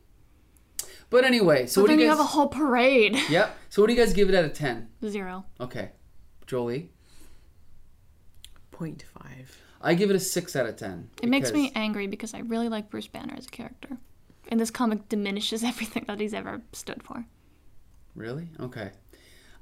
But 1.11 1.25
anyway, 1.25 1.67
so 1.67 1.81
But 1.81 1.83
what 1.83 1.89
then 1.89 1.99
do 1.99 2.05
you 2.05 2.09
you 2.09 2.13
guys? 2.13 2.19
have 2.19 2.27
a 2.27 2.31
whole 2.31 2.49
parade. 2.49 3.19
Yep. 3.29 3.57
So 3.69 3.83
what 3.83 3.89
do 3.89 3.95
you 3.95 4.01
guys 4.01 4.15
give 4.15 4.31
it 4.31 4.35
out 4.35 4.45
of 4.47 4.55
ten? 4.55 4.89
Zero. 5.07 5.45
Okay, 5.61 5.91
Jolie, 6.47 6.91
Point 8.75 9.05
five. 9.15 9.57
I 9.81 9.95
give 9.95 10.11
it 10.11 10.17
a 10.17 10.21
six 10.21 10.57
out 10.57 10.67
of 10.67 10.77
ten. 10.77 11.09
It 11.23 11.29
makes 11.29 11.53
me 11.53 11.71
angry 11.77 12.09
because 12.09 12.35
I 12.35 12.41
really 12.41 12.69
like 12.69 12.91
Bruce 12.91 13.07
Banner 13.07 13.35
as 13.37 13.47
a 13.47 13.51
character. 13.51 13.99
And 14.49 14.59
this 14.59 14.71
comic 14.71 15.09
diminishes 15.09 15.63
everything 15.65 16.05
that 16.09 16.19
he's 16.19 16.35
ever 16.35 16.61
stood 16.73 17.03
for. 17.03 17.25
Really? 18.17 18.49
Okay. 18.59 18.91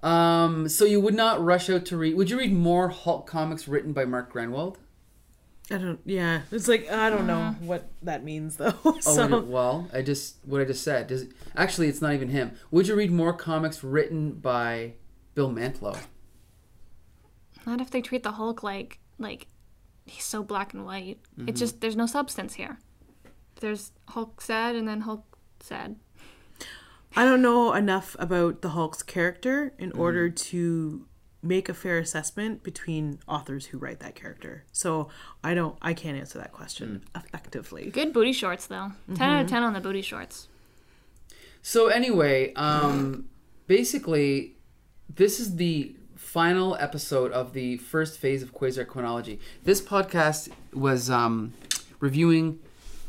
Um, 0.03 0.69
so 0.69 0.85
you 0.85 1.01
would 1.01 1.15
not 1.15 1.45
rush 1.45 1.69
out 1.69 1.85
to 1.87 1.97
read. 1.97 2.17
Would 2.17 2.31
you 2.31 2.39
read 2.39 2.53
more 2.53 2.89
Hulk 2.89 3.27
comics 3.27 3.69
written 3.69 3.93
by 3.93 4.05
Mark 4.05 4.33
Gruenwald? 4.33 4.77
I 5.71 5.79
don't. 5.79 6.01
Yeah, 6.05 6.43
it's 6.51 6.69
like 6.69 6.91
I 6.91 7.11
don't 7.11 7.27
know 7.27 7.55
what 7.61 7.89
that 8.03 8.25
means 8.25 8.57
though. 8.59 8.75
Oh, 8.85 8.99
so 9.01 9.27
wait, 9.27 9.45
well, 9.47 9.89
I 9.93 10.01
just 10.03 10.37
what 10.45 10.61
I 10.61 10.65
just 10.65 10.83
said. 10.83 11.07
Does 11.07 11.27
actually 11.55 11.89
it's 11.89 12.01
not 12.01 12.15
even 12.15 12.29
him. 12.29 12.57
Would 12.71 12.89
you 12.89 12.95
read 12.95 13.11
more 13.11 13.33
comics 13.33 13.85
written 13.85 14.33
by 14.33 14.95
Bill 15.35 15.51
Mantlo? 15.51 15.99
Not 17.67 17.81
if 17.81 17.91
they 17.91 18.01
treat 18.01 18.23
the 18.23 18.33
Hulk 18.33 18.63
like 18.63 18.99
like 19.19 19.47
he's 20.07 20.25
so 20.25 20.43
black 20.43 20.73
and 20.75 20.85
white. 20.85 21.19
Mm-hmm. 21.39 21.49
It's 21.49 21.61
just 21.61 21.81
there's 21.81 21.97
no 21.97 22.07
substance 22.07 22.55
here. 22.55 22.79
There's 23.61 23.93
Hulk 24.09 24.41
sad 24.41 24.75
and 24.75 24.87
then 24.89 25.03
Hulk 25.03 25.25
sad. 25.61 25.97
I 27.15 27.25
don't 27.25 27.43
know 27.43 27.75
enough 27.75 28.17
about 28.19 28.63
the 28.63 28.71
Hulk's 28.71 29.03
character 29.03 29.75
in 29.79 29.91
Mm-hmm. 29.91 30.01
order 30.01 30.31
to 30.31 31.07
make 31.45 31.69
a 31.69 31.75
fair 31.75 31.99
assessment 31.99 32.63
between 32.63 33.19
authors 33.27 33.67
who 33.67 33.77
write 33.79 33.99
that 34.01 34.15
character. 34.15 34.65
So 34.73 35.09
I 35.45 35.55
don't. 35.55 35.77
I 35.83 35.93
can't 35.93 36.17
answer 36.17 36.39
that 36.39 36.53
question 36.53 37.03
Mm. 37.15 37.25
effectively. 37.25 37.91
Good 37.91 38.13
booty 38.13 38.33
shorts 38.33 38.67
though. 38.67 38.93
10 39.15 39.29
out 39.29 39.43
of 39.45 39.51
ten 39.51 39.63
on 39.63 39.73
the 39.73 39.81
booty 39.81 40.03
shorts. 40.03 40.49
So 41.63 41.89
anyway, 41.89 42.53
um, 42.55 43.27
basically, 43.69 44.57
this 45.15 45.39
is 45.39 45.57
the 45.57 45.95
final 46.23 46.77
episode 46.77 47.31
of 47.33 47.53
the 47.53 47.77
first 47.77 48.19
phase 48.19 48.43
of 48.43 48.55
Quasar 48.55 48.87
Chronology. 48.87 49.39
This 49.65 49.83
podcast 49.83 50.49
was 50.73 51.11
um, 51.11 51.53
reviewing 52.01 52.59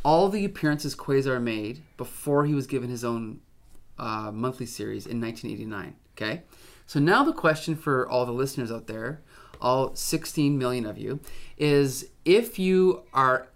all 0.03 0.27
the 0.27 0.43
appearances 0.43 0.93
Quasar 0.93 1.41
made 1.41 1.83
before 1.95 2.45
he 2.45 2.53
was 2.53 2.67
given 2.67 2.89
his 2.89 3.05
own 3.05 3.39
uh, 3.97 4.29
monthly 4.33 4.65
series 4.65 5.05
in 5.05 5.21
1989. 5.21 5.95
Okay, 6.17 6.41
so 6.85 6.99
now 6.99 7.23
the 7.23 7.31
question 7.31 7.75
for 7.75 8.05
all 8.09 8.25
the 8.25 8.33
listeners 8.33 8.71
out 8.71 8.87
there, 8.87 9.21
all 9.61 9.95
16 9.95 10.57
million 10.57 10.85
of 10.85 10.97
you, 10.97 11.21
is 11.57 12.09
if 12.25 12.59
you 12.59 13.03
are 13.13 13.47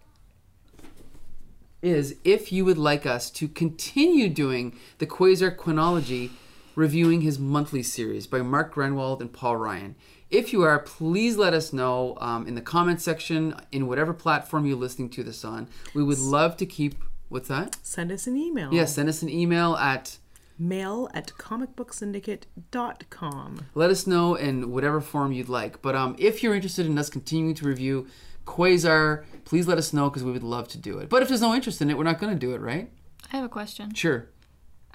is 1.81 2.15
if 2.23 2.53
you 2.53 2.63
would 2.63 2.77
like 2.77 3.05
us 3.05 3.29
to 3.31 3.49
continue 3.49 4.29
doing 4.29 4.79
the 4.99 5.05
Quasar 5.05 5.55
Chronology, 5.55 6.31
reviewing 6.77 7.19
his 7.21 7.39
monthly 7.39 7.81
series 7.81 8.27
by 8.27 8.39
Mark 8.39 8.75
Gruenwald 8.75 9.19
and 9.19 9.33
Paul 9.33 9.57
Ryan. 9.57 9.95
If 10.29 10.53
you 10.53 10.61
are, 10.61 10.77
please 10.77 11.35
let 11.35 11.55
us 11.55 11.73
know 11.73 12.15
um, 12.21 12.45
in 12.45 12.53
the 12.53 12.61
comment 12.61 13.01
section 13.01 13.55
in 13.71 13.87
whatever 13.87 14.13
platform 14.13 14.67
you're 14.67 14.77
listening 14.77 15.09
to 15.09 15.23
this 15.23 15.43
on. 15.43 15.67
We 15.95 16.03
would 16.03 16.19
love 16.19 16.55
to 16.57 16.67
keep. 16.67 17.03
What's 17.29 17.47
that? 17.47 17.77
Send 17.81 18.11
us 18.11 18.27
an 18.27 18.37
email. 18.37 18.71
Yeah, 18.71 18.85
send 18.85 19.09
us 19.09 19.23
an 19.23 19.29
email 19.29 19.75
at. 19.75 20.19
Mail 20.59 21.09
at 21.15 21.31
comicbooksyndicate.com. 21.39 23.65
Let 23.73 23.89
us 23.89 24.05
know 24.05 24.35
in 24.35 24.71
whatever 24.71 25.01
form 25.01 25.31
you'd 25.31 25.49
like. 25.49 25.81
But 25.81 25.95
um, 25.95 26.15
if 26.19 26.43
you're 26.43 26.53
interested 26.53 26.85
in 26.85 26.99
us 26.99 27.09
continuing 27.09 27.55
to 27.55 27.65
review 27.65 28.05
Quasar, 28.45 29.25
please 29.45 29.67
let 29.67 29.79
us 29.79 29.93
know 29.93 30.11
because 30.11 30.23
we 30.23 30.31
would 30.31 30.43
love 30.43 30.67
to 30.69 30.77
do 30.77 30.99
it. 30.99 31.09
But 31.09 31.23
if 31.23 31.27
there's 31.27 31.41
no 31.41 31.55
interest 31.55 31.81
in 31.81 31.89
it, 31.89 31.97
we're 31.97 32.03
not 32.03 32.19
going 32.19 32.33
to 32.33 32.39
do 32.39 32.53
it, 32.53 32.61
right? 32.61 32.91
I 33.33 33.35
have 33.35 33.45
a 33.45 33.49
question. 33.49 33.95
Sure. 33.95 34.27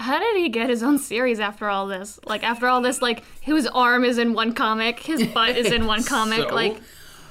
How 0.03 0.19
did 0.19 0.37
he 0.37 0.49
get 0.49 0.69
his 0.69 0.83
own 0.83 0.99
series 0.99 1.39
after 1.39 1.69
all 1.69 1.87
this? 1.87 2.19
Like 2.27 2.43
after 2.43 2.67
all 2.67 2.81
this, 2.81 3.01
like 3.01 3.23
his 3.41 3.69
arm 3.69 4.05
is 4.05 4.19
in 4.19 4.35
one 4.35 4.53
comic, 4.53 4.99
his 4.99 5.27
butt 5.29 5.57
is 5.57 5.71
in 5.71 5.87
one 5.87 6.03
comic. 6.15 6.49
So, 6.49 6.55
like 6.55 6.75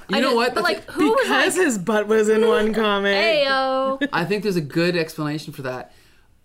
You 0.08 0.16
I 0.16 0.20
know 0.20 0.34
what? 0.34 0.54
But 0.54 0.64
like 0.64 0.90
who 0.90 1.10
was 1.10 1.22
Because 1.22 1.54
his 1.54 1.76
butt 1.76 2.08
was 2.08 2.30
in 2.30 2.48
one 2.48 2.72
comic. 2.82 3.14
Heyo. 3.14 4.08
I 4.12 4.24
think 4.24 4.42
there's 4.42 4.56
a 4.56 4.62
good 4.62 4.96
explanation 4.96 5.52
for 5.52 5.62
that. 5.62 5.92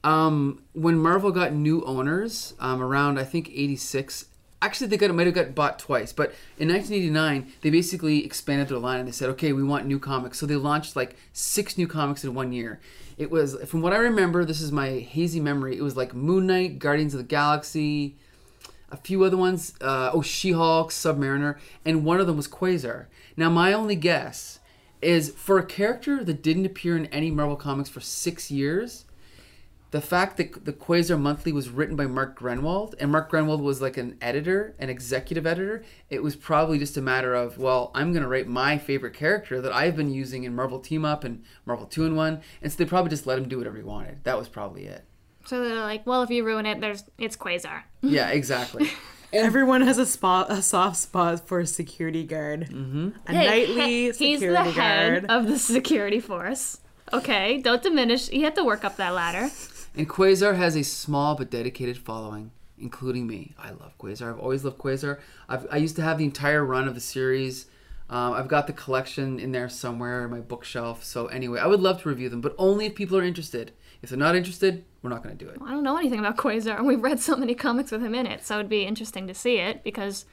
Um, 0.04 0.62
when 0.74 0.98
Marvel 0.98 1.32
got 1.32 1.54
new 1.54 1.82
owners 1.86 2.54
um, 2.60 2.82
around, 2.82 3.20
I 3.20 3.24
think 3.24 3.50
'86. 3.50 4.26
Actually, 4.62 4.88
they 4.88 4.98
got 4.98 5.12
it 5.12 5.14
might 5.14 5.28
have 5.28 5.36
got 5.36 5.54
bought 5.54 5.78
twice, 5.78 6.12
but 6.12 6.34
in 6.58 6.68
1989 6.68 7.54
they 7.62 7.70
basically 7.70 8.26
expanded 8.26 8.70
their 8.70 8.80
line 8.80 9.00
and 9.00 9.08
they 9.08 9.12
said, 9.12 9.30
"Okay, 9.30 9.54
we 9.54 9.64
want 9.64 9.86
new 9.86 10.00
comics." 10.00 10.40
So 10.40 10.46
they 10.46 10.56
launched 10.56 10.96
like 10.96 11.16
six 11.32 11.78
new 11.78 11.88
comics 11.88 12.24
in 12.24 12.34
one 12.34 12.52
year. 12.52 12.80
It 13.18 13.32
was, 13.32 13.56
from 13.66 13.82
what 13.82 13.94
I 13.94 13.98
remember, 13.98 14.46
this 14.46 14.62
is 14.62 14.72
my 14.72 14.90
hazy 14.90 15.40
memory. 15.40 15.76
It 15.76 15.82
was 15.82 15.98
like 15.98 16.14
Moon 16.14 16.46
Knight, 16.48 16.80
Guardians 16.80 17.14
of 17.16 17.20
the 17.20 17.24
Galaxy, 17.24 18.16
a 18.92 18.98
few 18.98 19.24
other 19.24 19.38
ones. 19.38 19.74
Uh, 19.82 20.12
oh, 20.14 20.22
She-Hulk, 20.22 20.92
Submariner, 20.92 21.58
and 21.84 22.06
one 22.06 22.20
of 22.20 22.28
them 22.28 22.38
was 22.38 22.48
Quasar. 22.48 23.06
Now, 23.36 23.50
my 23.50 23.74
only 23.74 23.96
guess 23.96 24.60
is 25.02 25.32
for 25.32 25.58
a 25.58 25.66
character 25.66 26.24
that 26.24 26.44
didn't 26.44 26.66
appear 26.66 26.96
in 26.96 27.08
any 27.08 27.32
Marvel 27.32 27.56
comics 27.56 27.90
for 27.90 28.02
six 28.02 28.52
years, 28.52 29.06
the 29.92 30.02
fact 30.02 30.38
that 30.38 30.66
the 30.66 30.74
Quasar 30.74 31.20
Monthly 31.20 31.54
was 31.54 31.70
written 31.70 31.96
by 31.96 32.08
Mark 32.08 32.38
Gruenwald, 32.38 32.94
and 33.00 33.12
Mark 33.12 33.32
Gruenwald 33.32 33.62
was 33.62 33.82
like 33.82 33.96
an 33.98 34.18
editor, 34.22 34.76
an 34.80 34.90
executive 34.90 35.48
editor, 35.48 35.84
it 36.10 36.22
was 36.22 36.36
probably 36.36 36.78
just 36.78 36.98
a 36.98 37.02
matter 37.02 37.34
of, 37.34 37.58
well, 37.58 37.92
I'm 37.96 38.12
going 38.12 38.24
to 38.24 38.28
write 38.30 38.48
my 38.48 38.78
favorite 38.78 39.14
character 39.14 39.62
that 39.62 39.72
I've 39.72 39.96
been 39.96 40.10
using 40.12 40.44
in 40.44 40.54
Marvel 40.56 40.80
Team 40.80 41.06
Up 41.06 41.24
and 41.24 41.44
Marvel 41.66 41.86
2 41.86 42.06
in 42.06 42.16
1, 42.16 42.42
and 42.62 42.72
so 42.72 42.78
they 42.78 42.86
probably 42.86 43.10
just 43.10 43.26
let 43.26 43.38
him 43.38 43.48
do 43.48 43.58
whatever 43.60 43.78
he 43.78 43.84
wanted. 43.84 44.24
That 44.26 44.38
was 44.38 44.50
probably 44.50 44.86
it. 44.86 45.06
So 45.46 45.64
they're 45.64 45.80
like, 45.80 46.06
well, 46.06 46.22
if 46.24 46.30
you 46.30 46.44
ruin 46.44 46.66
it, 46.66 46.82
there's 46.82 47.06
it's 47.18 47.38
Quasar. 47.38 47.84
Yeah, 48.02 48.30
exactly. 48.30 48.90
Everyone 49.34 49.82
has 49.82 49.98
a 49.98 50.06
spot, 50.06 50.52
a 50.52 50.62
soft 50.62 50.98
spot 50.98 51.48
for 51.48 51.60
a 51.60 51.68
security 51.68 52.24
guard. 52.26 52.68
Mm-hmm. 52.70 53.10
A 53.28 53.32
Hey, 53.34 53.46
nightly 53.48 53.82
he- 53.86 54.06
he's 54.08 54.18
security 54.40 54.48
the 54.72 54.72
head 54.82 55.28
guard. 55.28 55.32
of 55.32 55.48
the 55.48 55.58
security 55.60 56.20
force. 56.20 56.80
Okay, 57.14 57.62
don't 57.62 57.82
diminish. 57.82 58.30
You 58.30 58.44
have 58.44 58.56
to 58.56 58.64
work 58.66 58.84
up 58.84 58.98
that 58.98 59.14
ladder. 59.14 59.50
And 59.96 60.08
Quasar 60.10 60.56
has 60.56 60.76
a 60.76 60.84
small 60.84 61.36
but 61.36 61.50
dedicated 61.50 61.98
following, 61.98 62.52
including 62.78 63.26
me. 63.28 63.54
I 63.58 63.70
love 63.72 63.98
Quasar. 63.98 64.30
I've 64.34 64.40
always 64.40 64.64
loved 64.64 64.78
Quasar. 64.78 65.20
I've, 65.50 65.66
I 65.72 65.78
used 65.78 65.96
to 65.98 66.02
have 66.02 66.18
the 66.18 66.26
entire 66.26 66.64
run 66.64 66.88
of 66.88 66.96
the 66.96 67.02
series. 67.02 67.66
Um, 68.10 68.34
I've 68.34 68.48
got 68.48 68.68
the 68.68 68.74
collection 68.74 69.40
in 69.40 69.52
there 69.52 69.68
somewhere 69.68 70.24
in 70.26 70.32
my 70.32 70.40
bookshelf. 70.40 71.04
So 71.04 71.28
anyway, 71.28 71.60
I 71.60 71.68
would 71.68 71.82
love 71.82 72.02
to 72.04 72.10
review 72.10 72.30
them, 72.30 72.42
but 72.42 72.56
only 72.58 72.86
if 72.86 72.96
people 72.96 73.18
are 73.18 73.24
interested. 73.24 73.74
If 74.02 74.10
they're 74.10 74.20
not 74.20 74.36
interested, 74.36 74.86
we're 75.02 75.10
not 75.10 75.24
going 75.24 75.36
to 75.36 75.44
do 75.44 75.50
it. 75.50 75.58
I 75.66 75.72
don't 75.72 75.84
know 75.84 75.98
anything 75.98 76.20
about 76.20 76.38
Quasar, 76.38 76.78
and 76.78 76.86
we've 76.86 77.02
read 77.02 77.20
so 77.20 77.36
many 77.36 77.56
comics 77.56 77.92
with 77.92 78.04
him 78.04 78.14
in 78.14 78.28
it, 78.28 78.46
so 78.46 78.56
it'd 78.60 78.70
be 78.70 78.84
interesting 78.84 79.26
to 79.28 79.34
see 79.34 79.58
it 79.58 79.84
because 79.84 80.26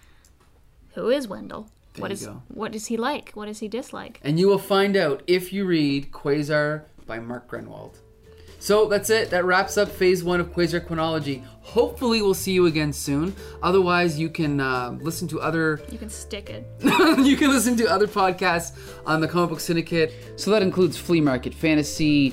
who 0.95 1.09
is 1.09 1.27
Wendell? 1.27 1.71
There 1.95 2.03
What 2.03 2.13
is 2.13 2.27
go. 2.27 2.43
what 2.49 2.75
is 2.75 2.87
he 2.87 2.97
like? 2.97 3.31
What 3.33 3.47
does 3.47 3.61
he 3.61 3.69
dislike? 3.69 4.21
And 4.23 4.39
you 4.39 4.49
will 4.49 4.59
find 4.59 4.97
out 4.97 5.23
if 5.27 5.53
you 5.53 5.65
read 5.65 6.13
Quasar 6.13 6.83
by 7.07 7.19
Mark 7.21 7.49
Gruenwald. 7.51 7.97
So 8.65 8.89
that's 8.89 9.11
it. 9.11 9.29
That 9.29 9.45
wraps 9.45 9.77
up 9.77 9.91
phase 9.91 10.25
one 10.25 10.41
of 10.41 10.51
Quasar 10.55 10.87
Chronology. 10.87 11.45
Hopefully, 11.61 12.23
we'll 12.23 12.33
see 12.33 12.53
you 12.53 12.65
again 12.65 12.95
soon. 12.95 13.37
Otherwise, 13.63 14.19
you 14.19 14.31
can 14.31 14.59
uh, 14.59 14.97
listen 15.03 15.29
to 15.29 15.41
other 15.43 15.83
You 15.91 15.99
can 15.99 16.09
stick 16.09 16.49
it. 16.49 16.65
you 16.83 17.37
can 17.37 17.51
listen 17.51 17.77
to 17.77 17.87
other 17.87 18.07
podcasts 18.07 18.73
on 19.05 19.21
the 19.21 19.29
Comic 19.29 19.51
Book 19.51 19.61
Syndicate. 19.61 20.15
So 20.37 20.51
that 20.51 20.63
includes 20.63 20.97
Flea 20.97 21.21
Market 21.21 21.53
Fantasy, 21.53 22.33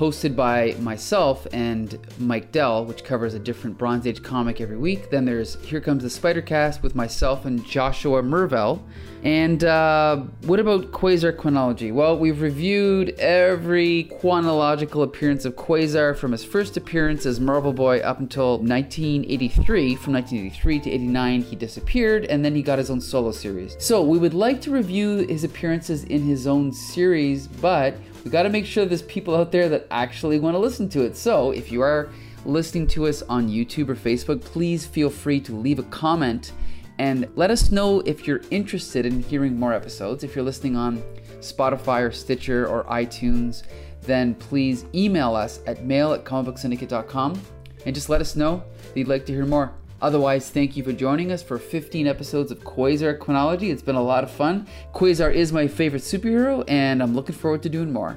hosted 0.00 0.34
by 0.34 0.74
myself 0.80 1.46
and 1.52 1.98
Mike 2.18 2.50
Dell, 2.52 2.86
which 2.86 3.04
covers 3.04 3.34
a 3.34 3.38
different 3.38 3.76
Bronze 3.76 4.06
Age 4.06 4.22
comic 4.22 4.58
every 4.58 4.78
week. 4.78 5.10
Then 5.10 5.26
there's 5.26 5.62
Here 5.62 5.82
Comes 5.82 6.02
the 6.02 6.08
Spider 6.08 6.40
Cast 6.40 6.82
with 6.82 6.94
myself 6.94 7.44
and 7.44 7.62
Joshua 7.66 8.22
Mervell. 8.22 8.80
And 9.22 9.62
uh, 9.62 10.22
what 10.46 10.58
about 10.58 10.92
Quasar 10.92 11.36
Chronology? 11.36 11.92
Well, 11.92 12.18
we've 12.18 12.40
reviewed 12.40 13.10
every 13.18 14.04
chronological 14.04 15.02
appearance 15.02 15.44
of 15.44 15.56
Quasar 15.56 16.16
from 16.16 16.32
his 16.32 16.42
first 16.42 16.78
appearance 16.78 17.26
as 17.26 17.38
Marvel 17.38 17.74
Boy 17.74 17.98
up 17.98 18.20
until 18.20 18.52
1983. 18.52 19.96
From 19.96 20.14
1983 20.14 20.80
to 20.80 20.90
89, 20.90 21.42
he 21.42 21.56
disappeared, 21.56 22.24
and 22.24 22.42
then 22.42 22.54
he 22.54 22.62
got 22.62 22.78
his 22.78 22.88
own 22.88 23.02
solo 23.02 23.32
series. 23.32 23.76
So 23.78 24.02
we 24.02 24.16
would 24.16 24.32
like 24.32 24.62
to 24.62 24.70
review 24.70 25.18
his 25.18 25.44
appearances 25.44 26.04
in 26.04 26.22
his 26.22 26.46
own 26.46 26.72
series, 26.72 27.46
but 27.46 27.94
we 28.24 28.30
got 28.30 28.42
to 28.42 28.48
make 28.48 28.66
sure 28.66 28.84
there's 28.84 29.02
people 29.02 29.34
out 29.34 29.52
there 29.52 29.68
that 29.68 29.86
actually 29.90 30.38
want 30.38 30.54
to 30.54 30.58
listen 30.58 30.88
to 30.90 31.02
it. 31.02 31.16
So 31.16 31.50
if 31.52 31.72
you 31.72 31.80
are 31.80 32.10
listening 32.44 32.86
to 32.88 33.06
us 33.06 33.22
on 33.22 33.48
YouTube 33.48 33.88
or 33.88 33.94
Facebook, 33.94 34.40
please 34.40 34.86
feel 34.86 35.10
free 35.10 35.40
to 35.40 35.54
leave 35.54 35.78
a 35.78 35.84
comment 35.84 36.52
and 36.98 37.28
let 37.34 37.50
us 37.50 37.70
know 37.70 38.00
if 38.00 38.26
you're 38.26 38.42
interested 38.50 39.06
in 39.06 39.22
hearing 39.22 39.58
more 39.58 39.72
episodes. 39.72 40.22
If 40.22 40.36
you're 40.36 40.44
listening 40.44 40.76
on 40.76 41.02
Spotify 41.40 42.02
or 42.02 42.12
Stitcher 42.12 42.66
or 42.66 42.84
iTunes, 42.84 43.62
then 44.02 44.34
please 44.34 44.84
email 44.94 45.34
us 45.34 45.60
at 45.66 45.84
mail 45.84 46.12
at 46.12 46.24
comicbooksyndicate.com 46.24 47.40
and 47.86 47.94
just 47.94 48.10
let 48.10 48.20
us 48.20 48.36
know 48.36 48.62
that 48.82 48.96
you'd 48.98 49.08
like 49.08 49.24
to 49.26 49.32
hear 49.32 49.46
more. 49.46 49.72
Otherwise, 50.02 50.50
thank 50.50 50.76
you 50.76 50.82
for 50.82 50.92
joining 50.92 51.30
us 51.32 51.42
for 51.42 51.58
15 51.58 52.06
episodes 52.06 52.50
of 52.50 52.60
Quasar 52.60 53.18
Chronology. 53.18 53.70
It's 53.70 53.82
been 53.82 53.96
a 53.96 54.02
lot 54.02 54.24
of 54.24 54.30
fun. 54.30 54.66
Quasar 54.94 55.32
is 55.32 55.52
my 55.52 55.66
favorite 55.68 56.02
superhero, 56.02 56.64
and 56.68 57.02
I'm 57.02 57.14
looking 57.14 57.34
forward 57.34 57.62
to 57.64 57.68
doing 57.68 57.92
more. 57.92 58.16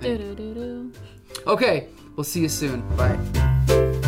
Okay, 1.48 1.88
we'll 2.16 2.24
see 2.24 2.42
you 2.42 2.50
soon. 2.50 2.82
Bye. 2.96 4.00